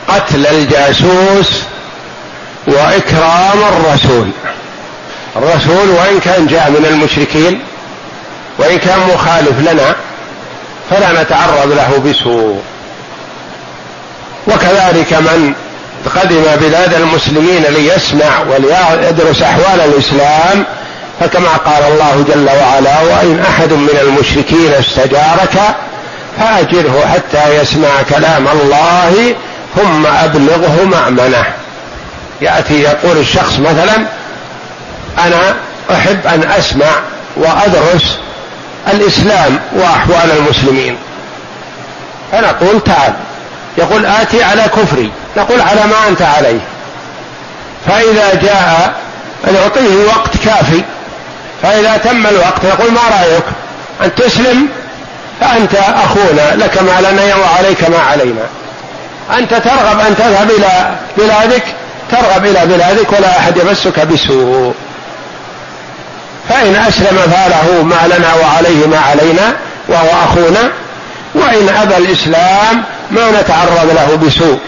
قتل 0.09 0.47
الجاسوس 0.47 1.63
وإكرام 2.67 3.59
الرسول. 3.59 4.29
الرسول 5.37 5.91
وإن 5.91 6.21
كان 6.21 6.47
جاء 6.47 6.71
من 6.71 6.87
المشركين 6.87 7.61
وإن 8.59 8.79
كان 8.79 8.99
مخالف 9.15 9.61
لنا 9.61 9.97
فلا 10.91 11.23
نتعرض 11.23 11.73
له 11.73 12.11
بسوء. 12.11 12.61
وكذلك 14.47 15.13
من 15.13 15.55
قدم 16.09 16.43
بلاد 16.61 16.95
المسلمين 16.95 17.63
ليسمع 17.63 18.41
وليدرس 18.51 19.43
أحوال 19.43 19.81
الإسلام 19.81 20.65
فكما 21.21 21.49
قال 21.49 21.93
الله 21.93 22.25
جل 22.29 22.47
وعلا 22.47 23.01
وإن 23.01 23.45
أحد 23.51 23.73
من 23.73 23.99
المشركين 24.03 24.73
استجارك 24.73 25.59
فأجره 26.39 27.05
حتى 27.15 27.57
يسمع 27.57 27.89
كلام 28.11 28.49
الله 28.49 29.35
ثم 29.77 30.07
أبلغه 30.07 30.85
مأمنة. 30.85 31.45
يأتي 32.41 32.83
يقول 32.83 33.19
الشخص 33.19 33.59
مثلا 33.59 33.97
أنا 35.19 35.57
أحب 35.91 36.27
أن 36.27 36.51
أسمع 36.59 36.91
وأدرس 37.37 38.19
الإسلام 38.93 39.59
وأحوال 39.73 40.31
المسلمين. 40.39 40.97
فنقول 42.33 42.81
تعال. 42.81 43.13
يقول 43.79 44.07
آتي 44.07 44.43
على 44.43 44.63
كفري 44.63 45.11
نقول 45.37 45.61
على 45.61 45.81
ما 45.81 46.09
أنت 46.09 46.23
عليه. 46.23 46.61
فإذا 47.87 48.35
جاء 48.43 48.95
نعطيه 49.53 50.05
وقت 50.07 50.37
كافي 50.45 50.83
فإذا 51.63 51.97
تم 51.97 52.27
الوقت 52.27 52.65
نقول 52.65 52.93
ما 52.93 53.01
رأيك؟ 53.21 53.45
أن 54.05 54.15
تسلم 54.15 54.69
فأنت 55.41 55.75
أخونا 55.75 56.65
لك 56.65 56.83
ما 56.83 57.09
لنا 57.09 57.37
وعليك 57.37 57.91
ما 57.91 57.99
علينا. 57.99 58.43
أنت 59.39 59.55
ترغب 59.55 60.01
أن 60.01 60.17
تذهب 60.17 60.51
إلى 60.51 60.91
بلادك 61.19 61.63
ترغب 62.11 62.45
إلى 62.45 62.67
بلادك 62.67 63.13
ولا 63.13 63.39
أحد 63.39 63.57
يمسك 63.57 64.01
بسوء. 64.01 64.75
فإن 66.49 66.77
أسلم 66.89 67.19
فله 67.19 67.83
ما 67.83 68.15
لنا 68.15 68.35
وعليه 68.35 68.87
ما 68.87 68.99
علينا 68.99 69.57
وهو 69.89 70.09
أخونا 70.25 70.71
وإن 71.37 71.69
أبى 71.83 71.97
الإسلام 71.97 72.85
ما 73.11 73.41
نتعرض 73.41 73.91
له 73.95 74.17
بسوء. 74.27 74.59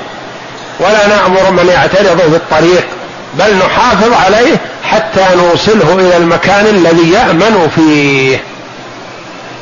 ولا 0.81 1.07
نأمر 1.07 1.51
من 1.51 1.69
يعترض 1.69 2.21
في 2.21 2.37
الطريق 2.37 2.87
بل 3.35 3.57
نحافظ 3.57 4.13
عليه 4.25 4.57
حتى 4.85 5.27
نوصله 5.37 5.95
إلى 5.95 6.17
المكان 6.17 6.67
الذي 6.67 7.13
يأمن 7.13 7.71
فيه. 7.75 8.41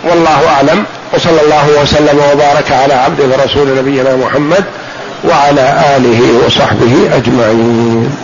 والله 0.05 0.49
أعلم 0.49 0.85
وصلى 1.15 1.41
الله 1.41 1.69
وسلم 1.83 2.21
وبارك 2.33 2.73
على 2.73 2.95
عبد 2.95 3.21
ورسول 3.21 3.79
نبينا 3.79 4.17
محمد 4.17 4.65
وعلى 5.25 5.83
آله 5.97 6.47
وصحبه 6.47 7.11
أجمعين. 7.17 8.17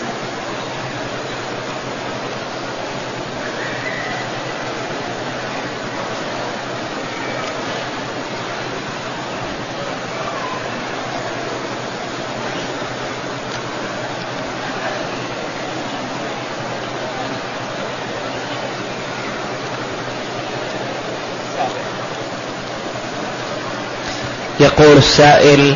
يقول 24.82 24.98
السائل 24.98 25.74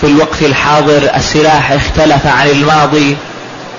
في 0.00 0.06
الوقت 0.06 0.42
الحاضر 0.42 1.10
السلاح 1.16 1.72
اختلف 1.72 2.26
عن 2.26 2.48
الماضي 2.48 3.16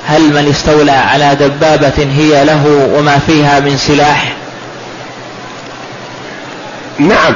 هل 0.07 0.21
من 0.21 0.49
استولى 0.49 0.91
على 0.91 1.35
دبابة 1.35 2.07
هي 2.17 2.45
له 2.45 2.89
وما 2.95 3.19
فيها 3.27 3.59
من 3.59 3.77
سلاح؟ 3.77 4.33
نعم 6.99 7.35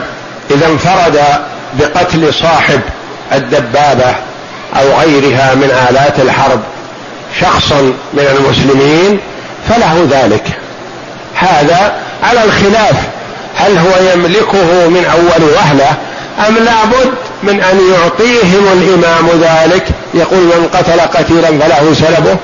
إذا 0.52 0.68
انفرد 0.68 1.20
بقتل 1.80 2.34
صاحب 2.34 2.82
الدبابة 3.34 4.16
أو 4.76 5.00
غيرها 5.00 5.56
من 5.56 5.88
آلات 5.90 6.20
الحرب 6.20 6.60
شخص 7.42 7.72
من 8.14 8.28
المسلمين 8.38 9.20
فله 9.70 10.08
ذلك. 10.12 10.44
هذا 11.36 11.96
على 12.24 12.44
الخلاف 12.44 12.96
هل 13.56 13.78
هو 13.78 14.12
يملكه 14.14 14.90
من 14.90 15.06
أول 15.06 15.50
وهلة 15.50 15.98
أم 16.48 16.56
لابد 16.56 17.14
من 17.44 17.62
أن 17.62 17.80
يعطيهم 17.94 18.68
الإمام 18.74 19.28
ذلك؟ 19.42 19.86
يقول 20.14 20.44
من 20.44 20.70
قتل 20.74 21.02
قتيلا 21.02 21.48
فله 21.48 21.94
سلبه. 21.94 22.38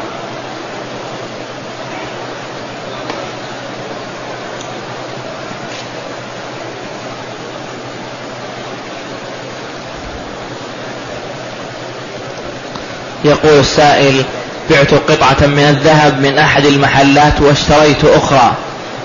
يقول 13.26 13.60
السائل 13.60 14.24
بعت 14.70 14.94
قطعة 14.94 15.48
من 15.48 15.60
الذهب 15.60 16.22
من 16.22 16.38
أحد 16.38 16.66
المحلات 16.66 17.42
واشتريت 17.42 18.06
أخرى 18.06 18.54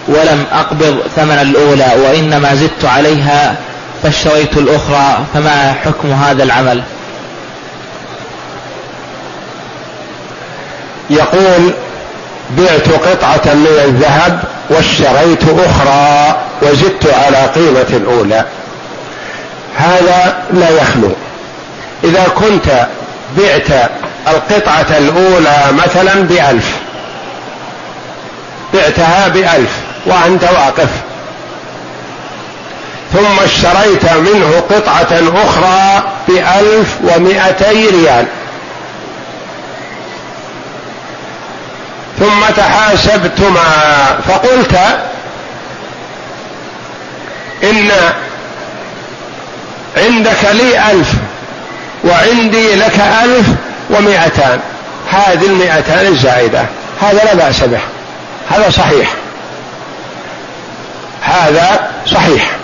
ولم 0.09 0.45
أقبض 0.53 0.99
ثمن 1.17 1.39
الأولى 1.43 1.93
وإنما 2.05 2.55
زدت 2.55 2.85
عليها 2.85 3.57
فاشتريت 4.03 4.57
الأخرى 4.57 5.25
فما 5.35 5.75
حكم 5.85 6.13
هذا 6.13 6.43
العمل؟ 6.43 6.83
يقول 11.11 11.73
بعت 12.59 12.89
قطعة 12.89 13.55
من 13.55 13.81
الذهب 13.85 14.43
واشتريت 14.71 15.43
أخرى 15.43 16.37
وزدت 16.63 17.15
على 17.15 17.47
قيمة 17.47 17.87
الأولى. 17.91 18.45
هذا 19.77 20.43
لا 20.53 20.69
يخلو. 20.71 21.11
إذا 22.05 22.25
كنت 22.35 22.87
بعت 23.39 23.91
القطعة 24.29 24.99
الأولى 24.99 25.65
مثلا 25.73 26.15
بألف 26.15 26.77
بعتها 28.75 29.29
بألف 29.29 29.71
وأنت 30.07 30.43
واقف. 30.43 30.89
ثم 33.13 33.45
اشتريت 33.45 34.05
منه 34.05 34.63
قطعة 34.71 35.21
أخرى 35.45 36.03
بألف 36.29 36.97
ومائتي 37.03 37.89
ريال. 37.91 38.27
ثم 42.19 42.55
تحاسبتما 42.57 43.63
فقلت 44.29 44.81
إن 47.63 47.91
عندك 49.97 50.45
لي 50.53 50.91
ألف 50.91 51.13
وعندي 52.05 52.75
لك 52.75 53.01
ألف 53.25 53.47
ومائتان 53.91 54.61
هذه 55.11 55.47
المائتان 55.47 56.07
الزائدة. 56.07 56.67
هذا 57.03 57.25
لا 57.25 57.35
بأس 57.35 57.61
به. 57.61 57.81
هذا 58.51 58.71
صحيح. 58.71 59.09
هذا 61.23 61.91
صحيح. 62.07 62.58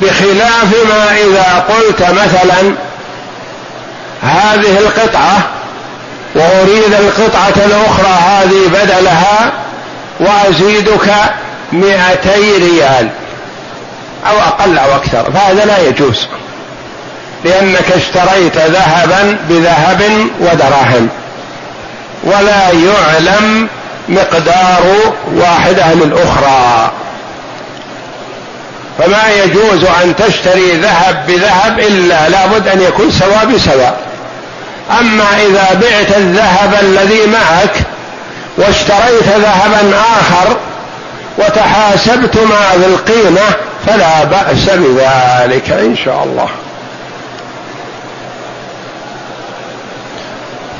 بخلاف 0.00 0.86
ما 0.88 1.16
إذا 1.16 1.64
قلت 1.68 2.02
مثلا 2.02 2.74
هذه 4.22 4.78
القطعة 4.78 5.38
وأريد 6.34 6.94
القطعة 6.94 7.64
الأخرى 7.66 8.18
هذه 8.28 8.68
بدلها 8.68 9.52
وأزيدك 10.20 11.10
مئتي 11.72 12.56
ريال 12.58 13.08
أو 14.30 14.38
أقل 14.38 14.78
أو 14.78 14.94
أكثر 14.96 15.32
فهذا 15.32 15.64
لا 15.64 15.78
يجوز 15.78 16.26
لأنك 17.44 17.92
اشتريت 17.96 18.56
ذهبا 18.56 19.38
بذهب 19.48 20.28
ودراهم 20.40 21.08
ولا 22.24 22.70
يعلم 22.70 23.68
مقدار 24.08 24.82
واحدة 25.34 25.94
للأخرى 25.94 26.90
فما 28.98 29.30
يجوز 29.44 29.84
أن 29.84 30.16
تشتري 30.16 30.72
ذهب 30.72 31.26
بذهب 31.26 31.78
إلا 31.78 32.28
لابد 32.28 32.68
أن 32.68 32.80
يكون 32.80 33.10
سواء 33.10 33.46
بسواء 33.46 33.98
أما 35.00 35.24
إذا 35.46 35.80
بعت 35.82 36.16
الذهب 36.16 36.74
الذي 36.82 37.26
معك 37.26 37.82
واشتريت 38.56 39.28
ذهبا 39.28 39.96
آخر 39.96 40.56
وتحاسبتما 41.38 42.76
بالقيمة 42.76 43.42
فلا 43.86 44.24
بأس 44.24 44.70
بذلك 44.70 45.70
إن 45.70 45.96
شاء 46.04 46.24
الله. 46.24 46.48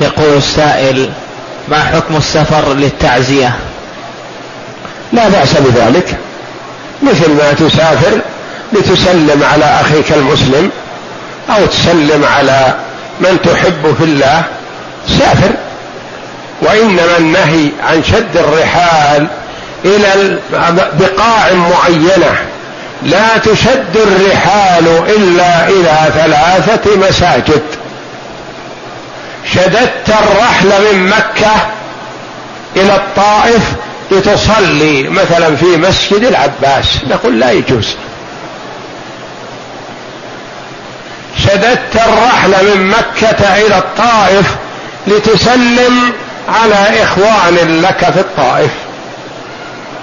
يقول 0.01 0.37
السائل 0.37 1.09
ما 1.67 1.83
حكم 1.83 2.17
السفر 2.17 2.73
للتعزية؟ 2.73 3.55
لا 5.13 5.29
بأس 5.29 5.53
بذلك. 5.53 6.17
مثل 7.01 7.31
ما 7.31 7.53
تسافر 7.53 8.19
لتسلم 8.73 9.43
على 9.53 9.65
أخيك 9.65 10.11
المسلم 10.11 10.69
أو 11.49 11.65
تسلم 11.65 12.25
على 12.37 12.75
من 13.19 13.37
تحب 13.43 13.95
في 13.97 14.03
الله 14.03 14.43
سافر. 15.19 15.51
وإنما 16.61 17.17
النهي 17.17 17.69
عن 17.83 18.03
شد 18.03 18.37
الرحال 18.37 19.27
إلى 19.85 20.39
بقاع 20.99 21.53
معينة. 21.53 22.35
لا 23.03 23.37
تشد 23.37 23.95
الرحال 23.95 24.87
إلا 25.17 25.67
إلى 25.69 26.11
ثلاثة 26.15 26.95
مساجد. 27.07 27.61
شددت 29.53 30.09
الرحل 30.09 30.67
من 30.67 31.07
مكة 31.07 31.55
إلى 32.75 32.95
الطائف 32.95 33.63
لتصلي 34.11 35.09
مثلا 35.09 35.55
في 35.55 35.65
مسجد 35.65 36.23
العباس 36.23 36.85
نقول 37.09 37.39
لا 37.39 37.51
يجوز. 37.51 37.95
شددت 41.43 41.95
الرحل 41.95 42.49
من 42.49 42.87
مكة 42.87 43.57
إلى 43.57 43.77
الطائف 43.77 44.55
لتسلم 45.07 46.13
على 46.49 47.03
إخوان 47.03 47.81
لك 47.81 48.11
في 48.13 48.19
الطائف. 48.19 48.71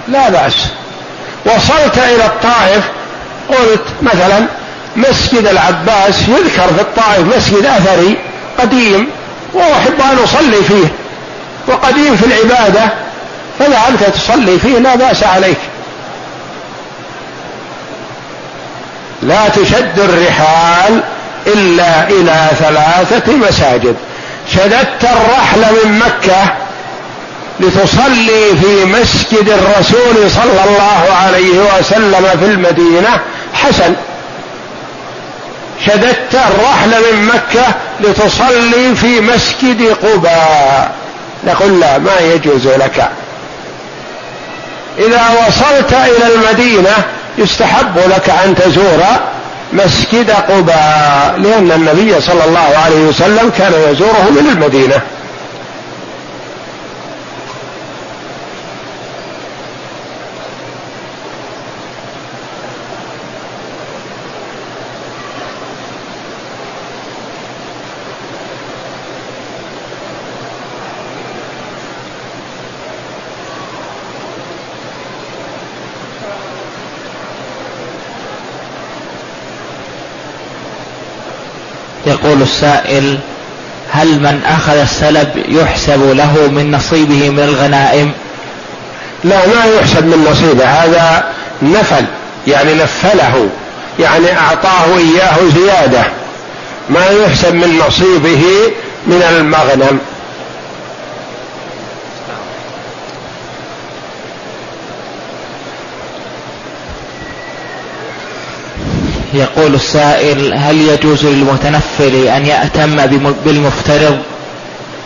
لا 0.07 0.29
بأس. 0.29 0.55
وصلت 1.45 1.97
إلى 1.97 2.25
الطائف 2.25 2.83
قلت 3.49 3.83
مثلا 4.01 4.45
مسجد 4.95 5.47
العباس 5.47 6.21
يذكر 6.21 6.73
في 6.75 6.81
الطائف 6.81 7.37
مسجد 7.37 7.65
أثري 7.65 8.17
قديم 8.59 9.09
وأحب 9.53 10.01
أن 10.11 10.17
أصلي 10.23 10.63
فيه. 10.67 10.87
وقديم 11.67 12.15
في 12.15 12.25
العبادة 12.25 13.02
فذهبت 13.59 14.03
تصلي 14.15 14.59
فيه 14.59 14.79
لا 14.79 14.95
بأس 14.95 15.23
عليك. 15.23 15.57
لا 19.21 19.49
تشد 19.49 19.99
الرحال 19.99 21.03
إلا 21.47 22.09
إلى 22.09 22.47
ثلاثة 22.59 23.33
مساجد. 23.35 23.95
شددت 24.53 25.03
الرحل 25.03 25.59
من 25.59 25.99
مكة 25.99 26.45
لتصلي 27.59 28.57
في 28.61 28.85
مسجد 28.85 29.49
الرسول 29.49 30.31
صلى 30.31 30.63
الله 30.63 31.13
عليه 31.23 31.59
وسلم 31.59 32.27
في 32.39 32.45
المدينة 32.45 33.19
حسن. 33.53 33.93
شددت 35.85 36.35
الرحل 36.35 36.89
من 36.89 37.25
مكة 37.25 37.65
لتصلي 37.99 38.95
في 38.95 39.21
مسجد 39.21 39.95
قباء. 40.03 40.91
نقول 41.45 41.79
لا 41.79 41.97
ما 41.97 42.19
يجوز 42.19 42.67
لك. 42.67 43.09
إذا 44.97 45.21
وصلت 45.47 45.93
إلى 45.93 46.35
المدينة 46.35 46.91
يستحب 47.37 47.97
لك 47.97 48.29
أن 48.45 48.55
تزور 48.55 49.03
مسجد 49.73 50.31
قباء 50.31 51.35
لأن 51.37 51.71
النبي 51.71 52.21
صلى 52.21 52.45
الله 52.45 52.77
عليه 52.85 53.01
وسلم 53.07 53.51
كان 53.57 53.73
يزوره 53.91 54.29
من 54.31 54.49
المدينة. 54.51 55.01
يقول 82.13 82.41
السائل 82.41 83.17
هل 83.91 84.07
من 84.07 84.41
أخذ 84.45 84.77
السلب 84.77 85.29
يحسب 85.47 86.11
له 86.11 86.47
من 86.51 86.71
نصيبه 86.71 87.29
من 87.29 87.39
الغنائم؟ 87.39 88.11
لا 89.23 89.47
ما 89.47 89.65
يحسب 89.79 90.05
من 90.05 90.27
نصيبه 90.31 90.65
هذا 90.65 91.23
نفل 91.61 92.05
يعني 92.47 92.73
نفله 92.73 93.49
يعني 93.99 94.37
أعطاه 94.37 94.97
إياه 94.97 95.37
زيادة 95.55 96.03
ما 96.89 97.05
يحسب 97.05 97.53
من 97.53 97.81
نصيبه 97.87 98.43
من 99.07 99.23
المغنم. 99.29 99.99
يقول 109.33 109.75
السائل 109.75 110.53
هل 110.53 110.81
يجوز 110.81 111.25
للمتنفل 111.25 112.27
أن 112.27 112.45
يأتم 112.45 112.95
بالمفترض؟ 113.45 114.17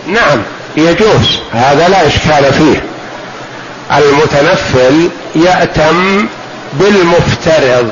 نعم 0.07 0.41
يجوز. 0.77 1.39
هذا 1.53 1.87
لا 1.89 2.07
إشكال 2.07 2.53
فيه. 2.53 2.83
المتنفل 3.97 5.09
يأتم 5.35 6.27
بالمفترض 6.73 7.89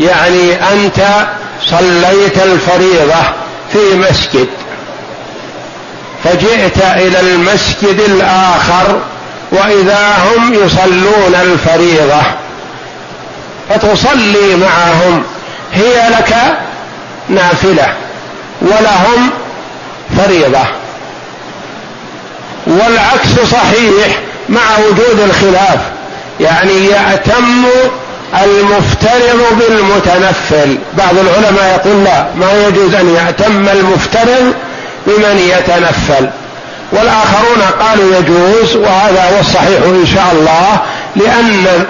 يعني 0.00 0.52
أنت 0.72 1.26
صليت 1.66 2.38
الفريضة 2.38 3.22
في 3.72 3.96
مسجد 3.96 4.48
فجئت 6.24 6.78
إلى 6.78 7.20
المسجد 7.20 8.00
الآخر 8.08 9.00
وإذا 9.52 10.16
هم 10.26 10.54
يصلون 10.54 11.34
الفريضة 11.34 12.22
فتصلي 13.70 14.56
معهم. 14.56 15.22
هي 15.74 16.08
لك 16.08 16.34
نافلة 17.28 17.86
ولهم 18.62 19.30
فريضة. 20.18 20.64
والعكس 22.66 23.50
صحيح 23.52 24.18
مع 24.48 24.78
وجود 24.78 25.20
الخلاف 25.20 25.78
يعني 26.40 26.86
يأتم 26.86 27.64
المفترض 28.44 29.58
بالمتنفل. 29.58 30.78
بعض 30.98 31.14
العلماء 31.18 31.80
يقول 31.84 32.04
لا 32.04 32.26
ما 32.36 32.66
يجوز 32.68 32.94
أن 32.94 33.14
يأتم 33.14 33.68
المفترض 33.68 34.54
بمن 35.06 35.38
يتنفل. 35.38 36.28
والآخرون 36.92 37.62
قالوا 37.80 38.16
يجوز 38.16 38.76
وهذا 38.76 39.24
هو 39.24 39.40
الصحيح 39.40 39.82
إن 39.84 40.06
شاء 40.14 40.26
الله 40.32 40.80
لأن 41.16 41.84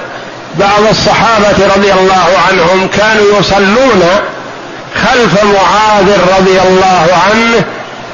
بعض 0.58 0.86
الصحابة 0.90 1.74
رضي 1.76 1.92
الله 1.92 2.26
عنهم 2.48 2.88
كانوا 2.88 3.38
يصلون 3.38 4.02
خلف 4.94 5.44
معاذ 5.44 6.08
رضي 6.38 6.60
الله 6.60 7.06
عنه 7.30 7.64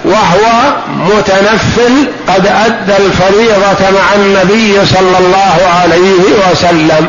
وهو 0.05 0.73
متنفل 0.89 2.07
قد 2.29 2.47
أدى 2.47 2.97
الفريضة 2.97 3.91
مع 3.91 4.15
النبي 4.15 4.87
صلى 4.87 5.19
الله 5.19 5.59
عليه 5.81 6.51
وسلم 6.51 7.09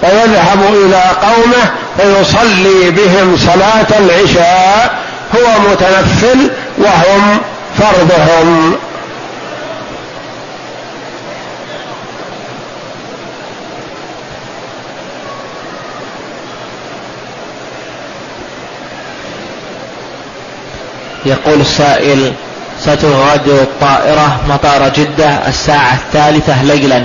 فيذهب 0.00 0.60
إلى 0.74 1.02
قومه 1.22 1.70
فيصلي 1.98 2.90
بهم 2.90 3.36
صلاة 3.36 3.98
العشاء 3.98 4.94
هو 5.34 5.70
متنفل 5.70 6.50
وهم 6.78 7.40
فرضهم. 7.78 8.76
يقول 21.26 21.60
السائل 21.60 22.32
ستغادر 22.80 23.52
الطائرة 23.62 24.40
مطار 24.48 24.88
جدة 24.88 25.48
الساعة 25.48 25.94
الثالثة 25.94 26.62
ليلا 26.62 27.04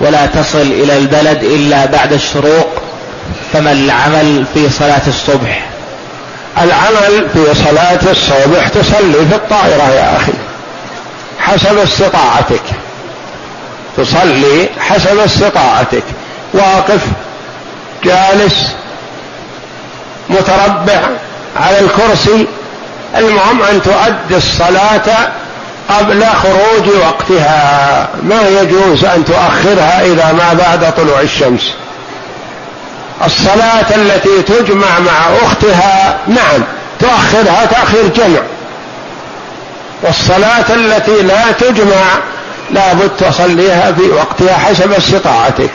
ولا 0.00 0.26
تصل 0.26 0.60
إلى 0.62 0.96
البلد 0.96 1.42
إلا 1.42 1.86
بعد 1.86 2.12
الشروق 2.12 2.68
فما 3.52 3.72
العمل 3.72 4.44
في 4.54 4.70
صلاة 4.70 5.02
الصبح؟ 5.06 5.66
العمل 6.62 7.26
في 7.34 7.54
صلاة 7.54 8.10
الصبح 8.10 8.68
تصلي 8.68 9.26
في 9.30 9.34
الطائرة 9.34 9.88
يا 9.94 10.16
أخي 10.16 10.32
حسب 11.40 11.78
استطاعتك. 11.78 12.62
تصلي 13.96 14.68
حسب 14.80 15.18
استطاعتك. 15.18 16.02
واقف 16.54 17.00
جالس 18.04 18.66
متربع 20.30 21.00
على 21.56 21.80
الكرسي 21.80 22.46
المهم 23.16 23.62
أن 23.62 23.82
تؤدي 23.82 24.36
الصلاة 24.36 25.28
قبل 25.88 26.24
خروج 26.24 26.88
وقتها. 27.06 28.08
ما 28.22 28.48
يجوز 28.48 29.04
أن 29.04 29.24
تؤخرها 29.24 30.00
إلى 30.00 30.32
ما 30.32 30.54
بعد 30.58 30.94
طلوع 30.96 31.20
الشمس. 31.20 31.72
الصلاة 33.24 33.94
التي 33.96 34.42
تجمع 34.42 34.98
مع 34.98 35.46
أختها 35.46 36.18
نعم 36.26 36.62
تؤخرها 37.00 37.66
تأخير 37.70 38.08
جمع. 38.16 38.40
والصلاة 40.02 40.74
التي 40.74 41.22
لا 41.22 41.52
تجمع 41.52 42.04
لابد 42.70 43.10
تصليها 43.18 43.92
في 43.92 44.02
وقتها 44.02 44.58
حسب 44.58 44.92
استطاعتك. 44.92 45.70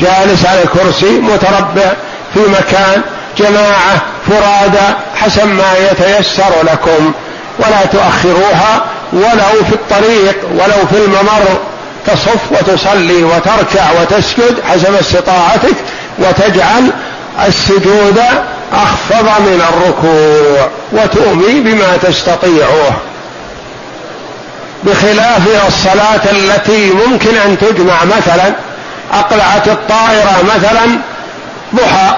جالس 0.00 0.46
على 0.46 0.62
الكرسي 0.62 1.10
متربع 1.10 1.92
في 2.34 2.40
مكان 2.40 3.02
جماعة 3.38 4.02
فرادى 4.28 4.94
حسب 5.16 5.46
ما 5.46 5.72
يتيسر 5.90 6.52
لكم. 6.72 7.12
ولا 7.58 7.86
تؤخروها 7.92 8.84
ولو 9.12 9.64
في 9.68 9.72
الطريق 9.72 10.36
ولو 10.52 10.86
في 10.90 10.96
الممر. 11.04 11.58
تصف 12.06 12.40
وتصلي 12.50 13.24
وتركع 13.24 13.84
وتسجد 14.00 14.56
حسب 14.70 14.94
استطاعتك 14.94 15.74
وتجعل 16.18 16.90
السجود 17.48 18.20
أخفض 18.72 19.40
من 19.40 19.62
الركوع 19.68 20.68
وتؤمي 20.92 21.60
بما 21.60 21.96
تستطيعه. 22.02 22.96
بخلاف 24.84 25.66
الصلاة 25.68 26.30
التي 26.32 26.90
ممكن 26.90 27.36
أن 27.36 27.58
تجمع 27.58 28.04
مثلا 28.04 28.52
أقلعت 29.12 29.68
الطائرة 29.68 30.44
مثلا 30.56 30.98
ضحى. 31.74 32.16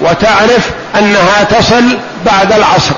وتعرف 0.00 0.70
أنها 0.98 1.44
تصل 1.50 1.98
بعد 2.26 2.52
العصر. 2.52 2.94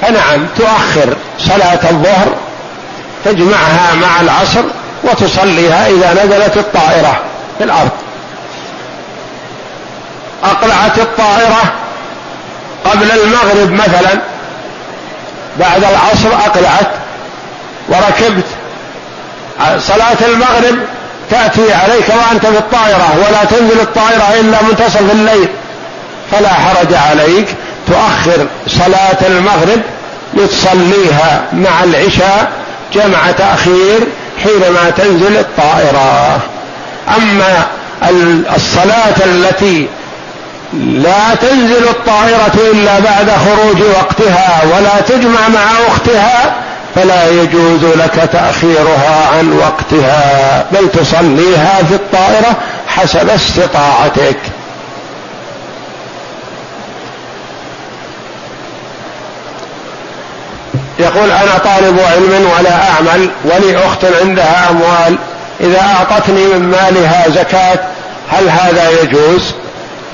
فنعم 0.00 0.46
تؤخر 0.56 1.16
صلاة 1.38 1.90
الظهر 1.90 2.26
تجمعها 3.24 3.94
مع 3.94 4.20
العصر 4.20 4.62
وتصليها 5.04 5.86
إذا 5.88 6.24
نزلت 6.24 6.56
الطائرة 6.56 7.20
في 7.58 7.64
الأرض. 7.64 7.90
أقلعت 10.44 10.98
الطائرة 10.98 11.72
قبل 12.84 13.10
المغرب 13.10 13.70
مثلا 13.72 14.20
بعد 15.60 15.84
العصر 15.84 16.28
أقلعت 16.46 16.90
وركبت. 17.88 18.46
صلاة 19.78 20.16
المغرب 20.26 20.78
تأتي 21.32 21.74
عليك 21.74 22.08
وأنت 22.08 22.46
في 22.46 22.58
الطائرة 22.58 23.14
ولا 23.16 23.44
تنزل 23.44 23.80
الطائرة 23.80 24.40
إلا 24.40 24.62
منتصف 24.62 25.12
الليل. 25.12 25.48
فلا 26.30 26.48
حرج 26.48 26.94
عليك. 26.94 27.46
تؤخر 27.86 28.46
صلاة 28.66 29.26
المغرب 29.26 29.80
لتصليها 30.34 31.42
مع 31.52 31.84
العشاء 31.84 32.52
جمع 32.94 33.30
تأخير 33.38 34.00
حينما 34.42 34.90
تنزل 34.96 35.36
الطائرة. 35.36 36.40
أما 37.18 37.66
الصلاة 38.56 39.24
التي 39.26 39.88
لا 40.72 41.34
تنزل 41.40 41.88
الطائرة 41.88 42.70
إلا 42.72 43.00
بعد 43.00 43.30
خروج 43.30 43.82
وقتها 43.82 44.62
ولا 44.64 45.00
تجمع 45.00 45.48
مع 45.48 45.86
أختها 45.88 46.54
فلا 46.94 47.30
يجوز 47.30 47.84
لك 47.84 48.28
تأخيرها 48.32 49.28
عن 49.38 49.52
وقتها. 49.52 50.66
بل 50.72 50.90
تصليها 50.90 51.82
في 51.88 51.94
الطائرة 51.94 52.56
حسب 52.86 53.30
استطاعتك. 53.30 54.36
يقول 60.98 61.30
أنا 61.30 61.58
طالب 61.64 62.00
علم 62.00 62.50
ولا 62.58 62.90
أعمل 62.90 63.30
ولي 63.44 63.86
أخت 63.86 64.04
عندها 64.20 64.70
أموال. 64.70 65.18
إذا 65.60 65.80
أعطتني 65.80 66.46
من 66.46 66.70
مالها 66.70 67.28
زكاة 67.28 67.78
هل 68.30 68.48
هذا 68.48 68.90
يجوز؟ 69.02 69.54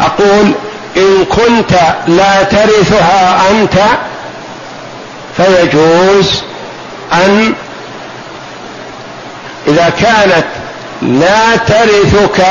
أقول 0.00 0.52
إن 0.96 1.24
كنت 1.24 1.72
لا 2.06 2.42
ترثها 2.42 3.50
أنت 3.50 3.74
فيجوز. 5.36 6.42
أن 7.12 7.54
إذا 9.68 9.92
كانت 10.00 10.46
لا 11.02 11.56
ترثك 11.56 12.46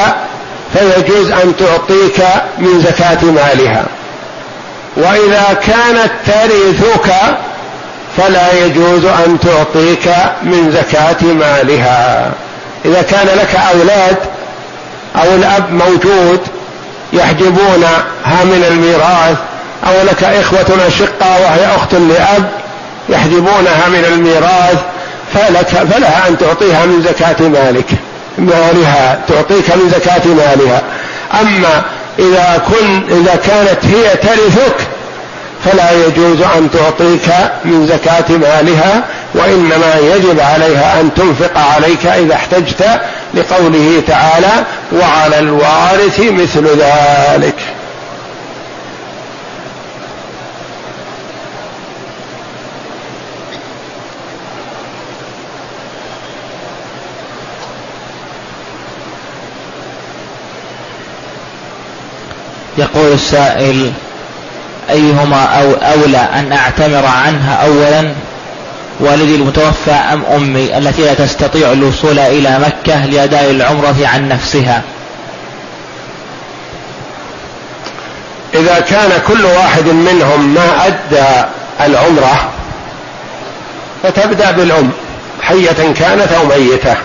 فيجوز 0.73 1.31
أن 1.31 1.53
تعطيك 1.59 2.25
من 2.57 2.81
زكاة 2.81 3.25
مالها. 3.25 3.85
وإذا 4.97 5.57
كانت 5.65 6.11
ترثك 6.25 7.13
فلا 8.17 8.65
يجوز 8.65 9.05
أن 9.05 9.37
تعطيك 9.39 10.09
من 10.43 10.71
زكاة 10.71 11.33
مالها. 11.33 12.31
إذا 12.85 13.01
كان 13.01 13.27
لك 13.27 13.55
أولاد 13.73 14.17
أو 15.15 15.35
الأب 15.35 15.71
موجود 15.71 16.39
يحجبونها 17.13 18.43
من 18.43 18.65
الميراث 18.71 19.37
أو 19.87 20.05
لك 20.05 20.23
إخوة 20.23 20.87
أشقة 20.87 21.41
وهي 21.41 21.75
أخت 21.75 21.93
لأب 21.93 22.49
يحجبونها 23.09 23.89
من 23.89 24.05
الميراث 24.13 24.77
فلك 25.33 25.67
فلها 25.67 26.27
أن 26.27 26.37
تعطيها 26.37 26.85
من 26.85 27.01
زكاة 27.01 27.47
مالك. 27.47 27.89
مالها 28.37 29.19
تعطيك 29.27 29.75
من 29.75 29.89
زكاة 29.89 30.27
مالها. 30.27 30.83
أما 31.41 31.81
إذا 32.19 32.61
كن 32.67 33.15
إذا 33.17 33.35
كانت 33.35 33.85
هي 33.85 34.15
ترثك 34.15 34.87
فلا 35.65 35.91
يجوز 35.91 36.41
أن 36.41 36.69
تعطيك 36.71 37.33
من 37.65 37.87
زكاة 37.87 38.37
مالها 38.37 39.03
وإنما 39.33 39.95
يجب 40.15 40.39
عليها 40.39 41.01
أن 41.01 41.13
تنفق 41.13 41.57
عليك 41.75 42.05
إذا 42.05 42.33
احتجت 42.33 42.85
لقوله 43.33 44.03
تعالى 44.07 44.63
وعلى 44.93 45.39
الوارث 45.39 46.19
مثل 46.19 46.67
ذلك. 46.67 47.55
يقول 62.77 63.13
السائل 63.13 63.91
أيهما 64.89 65.43
أو 65.43 65.71
أولى 65.71 66.17
أن 66.17 66.51
أعتمر 66.51 67.05
عنها 67.05 67.53
أولا؟ 67.65 68.13
والدي 68.99 69.35
المتوفى 69.35 69.91
أم 69.91 70.23
أمي 70.35 70.77
التي 70.77 71.01
لا 71.01 71.13
تستطيع 71.13 71.71
الوصول 71.71 72.19
إلى 72.19 72.59
مكة 72.59 73.05
لأداء 73.05 73.51
العمرة 73.51 73.95
عن 74.13 74.29
نفسها؟ 74.29 74.81
إذا 78.53 78.79
كان 78.79 79.21
كل 79.27 79.45
واحد 79.45 79.85
منهم 79.87 80.53
ما 80.53 80.87
أدى 80.87 81.45
العمرة 81.81 82.49
فتبدأ 84.03 84.51
بالأم 84.51 84.91
حية 85.41 85.93
كانت 85.99 86.31
أو 86.31 86.45
ميتة. 86.45 86.95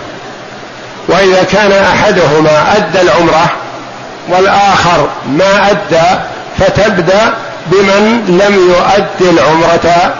وإذا 1.08 1.42
كان 1.42 1.72
أحدهما 1.72 2.76
أدى 2.76 3.00
العمرة 3.00 3.61
والآخر 4.28 5.08
ما 5.26 5.70
أدى 5.70 6.20
فتبدأ 6.58 7.34
بمن 7.66 8.24
لم 8.26 8.54
يؤد 8.54 9.38
العمرة 9.38 10.14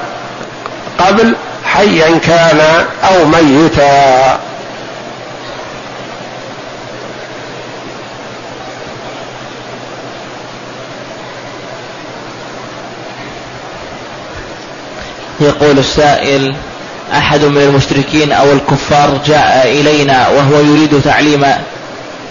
قبل 0.99 1.37
حيا 1.65 2.19
كان 2.19 2.61
أو 3.05 3.25
ميتا. 3.25 4.39
يقول 15.41 15.79
السائل 15.79 16.55
أحد 17.13 17.45
من 17.45 17.63
المشركين 17.63 18.33
أو 18.33 18.53
الكفار 18.53 19.19
جاء 19.27 19.63
إلينا 19.65 20.29
وهو 20.29 20.61
يريد 20.61 21.03
تعليم 21.05 21.47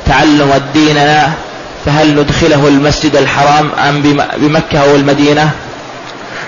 تعلم 0.07 0.61
ديننا 0.73 1.33
فهل 1.85 2.15
ندخله 2.15 2.67
المسجد 2.67 3.15
الحرام 3.15 3.71
أم 3.89 4.01
بمكة 4.37 4.79
أو 4.79 4.95
المدينة؟ 4.95 5.51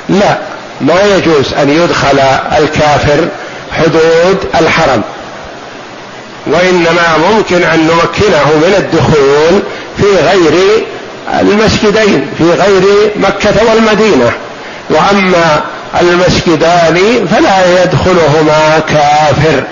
لا 0.09 0.37
ما 0.81 1.01
يجوز 1.15 1.53
أن 1.53 1.69
يدخل 1.69 2.19
الكافر 2.57 3.27
حدود 3.77 4.37
الحرم 4.61 5.01
وإنما 6.47 7.17
ممكن 7.31 7.63
أن 7.63 7.79
نمكنه 7.79 8.45
من 8.55 8.73
الدخول 8.77 9.61
في 9.97 10.15
غير 10.27 10.83
المسجدين 11.39 12.27
في 12.37 12.43
غير 12.43 13.11
مكة 13.15 13.53
والمدينة. 13.69 14.31
وأما 14.89 15.61
المسجدان 16.01 17.27
فلا 17.27 17.83
يدخلهما 17.83 18.79
كافر. 18.89 19.63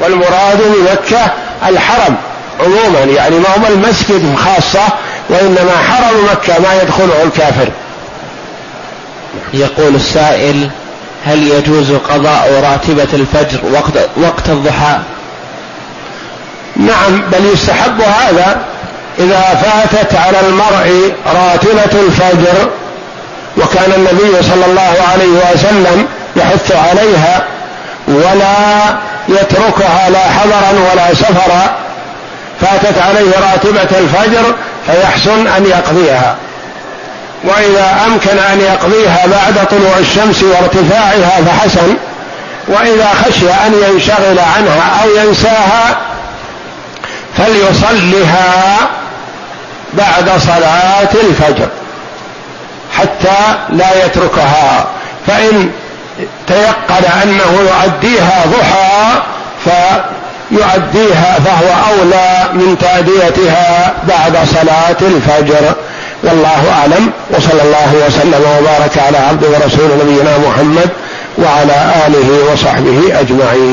والمراد 0.00 0.58
بمكة 0.58 1.32
الحرم. 1.68 2.16
عموما 2.64 3.00
يعني 3.00 3.36
ما 3.38 3.48
هو 3.48 3.72
المسجد 3.74 4.36
خاصة 4.36 4.82
وإنما 5.28 5.72
حرم 5.88 6.28
مكة 6.32 6.58
ما 6.58 6.82
يدخله 6.82 7.22
الكافر. 7.22 7.68
يقول 9.54 9.94
السائل 9.94 10.70
هل 11.26 11.48
يجوز 11.48 11.92
قضاء 11.92 12.62
راتبة 12.70 13.08
الفجر 13.12 13.58
وقت, 13.72 14.08
وقت 14.16 14.48
الضحى؟ 14.48 14.98
نعم 16.76 17.22
بل 17.32 17.46
يستحب 17.52 18.00
هذا 18.00 18.60
إذا 19.18 19.40
فاتت 19.40 20.14
على 20.14 20.40
المرء 20.40 21.12
راتبة 21.26 22.00
الفجر 22.00 22.70
وكان 23.56 23.92
النبي 23.96 24.42
صلى 24.42 24.66
الله 24.66 24.94
عليه 25.12 25.52
وسلم 25.54 26.06
يحث 26.36 26.72
عليها 26.72 27.44
ولا 28.08 28.54
يتركها 29.28 30.10
لا 30.10 30.30
حضرا 30.30 30.90
ولا 30.92 31.14
سفرا. 31.14 31.76
فاتت 32.62 32.98
عليه 32.98 33.32
راتبة 33.50 33.98
الفجر 33.98 34.54
فيحسن 34.86 35.46
أن 35.46 35.66
يقضيها. 35.66 36.36
وإذا 37.44 37.96
أمكن 38.06 38.38
أن 38.38 38.60
يقضيها 38.60 39.26
بعد 39.26 39.66
طلوع 39.66 39.98
الشمس 39.98 40.42
وارتفاعها 40.42 41.44
فحسن. 41.46 41.96
وإذا 42.68 43.08
خشي 43.24 43.50
أن 43.50 43.74
ينشغل 43.88 44.38
عنها 44.38 45.02
أو 45.02 45.10
ينساها 45.16 45.96
فليصلها 47.38 48.76
بعد 49.92 50.30
صلاة 50.38 51.12
الفجر 51.14 51.68
حتى 52.98 53.54
لا 53.70 54.04
يتركها. 54.06 54.86
فإن 55.26 55.70
تيقن 56.46 57.04
أنه 57.22 57.60
يؤديها 57.60 58.44
ضحى 58.46 59.22
فيؤديها 60.52 61.38
فهو 61.44 61.68
أولى 61.90 62.28
من 62.52 62.78
تأديتها 62.78 63.94
بعد 64.08 64.46
صلاة 64.46 65.00
الفجر. 65.00 65.74
والله 66.22 66.62
أعلم. 66.78 67.10
وصلى 67.30 67.62
الله 67.62 68.06
وسلم 68.06 68.42
وبارك 68.58 68.98
على 69.06 69.18
عبد 69.18 69.44
ورسول 69.44 69.90
نبينا 70.04 70.38
محمد 70.38 70.88
وعلى 71.38 71.92
آله 72.06 72.52
وصحبه 72.52 73.20
أجمعين. 73.20 73.72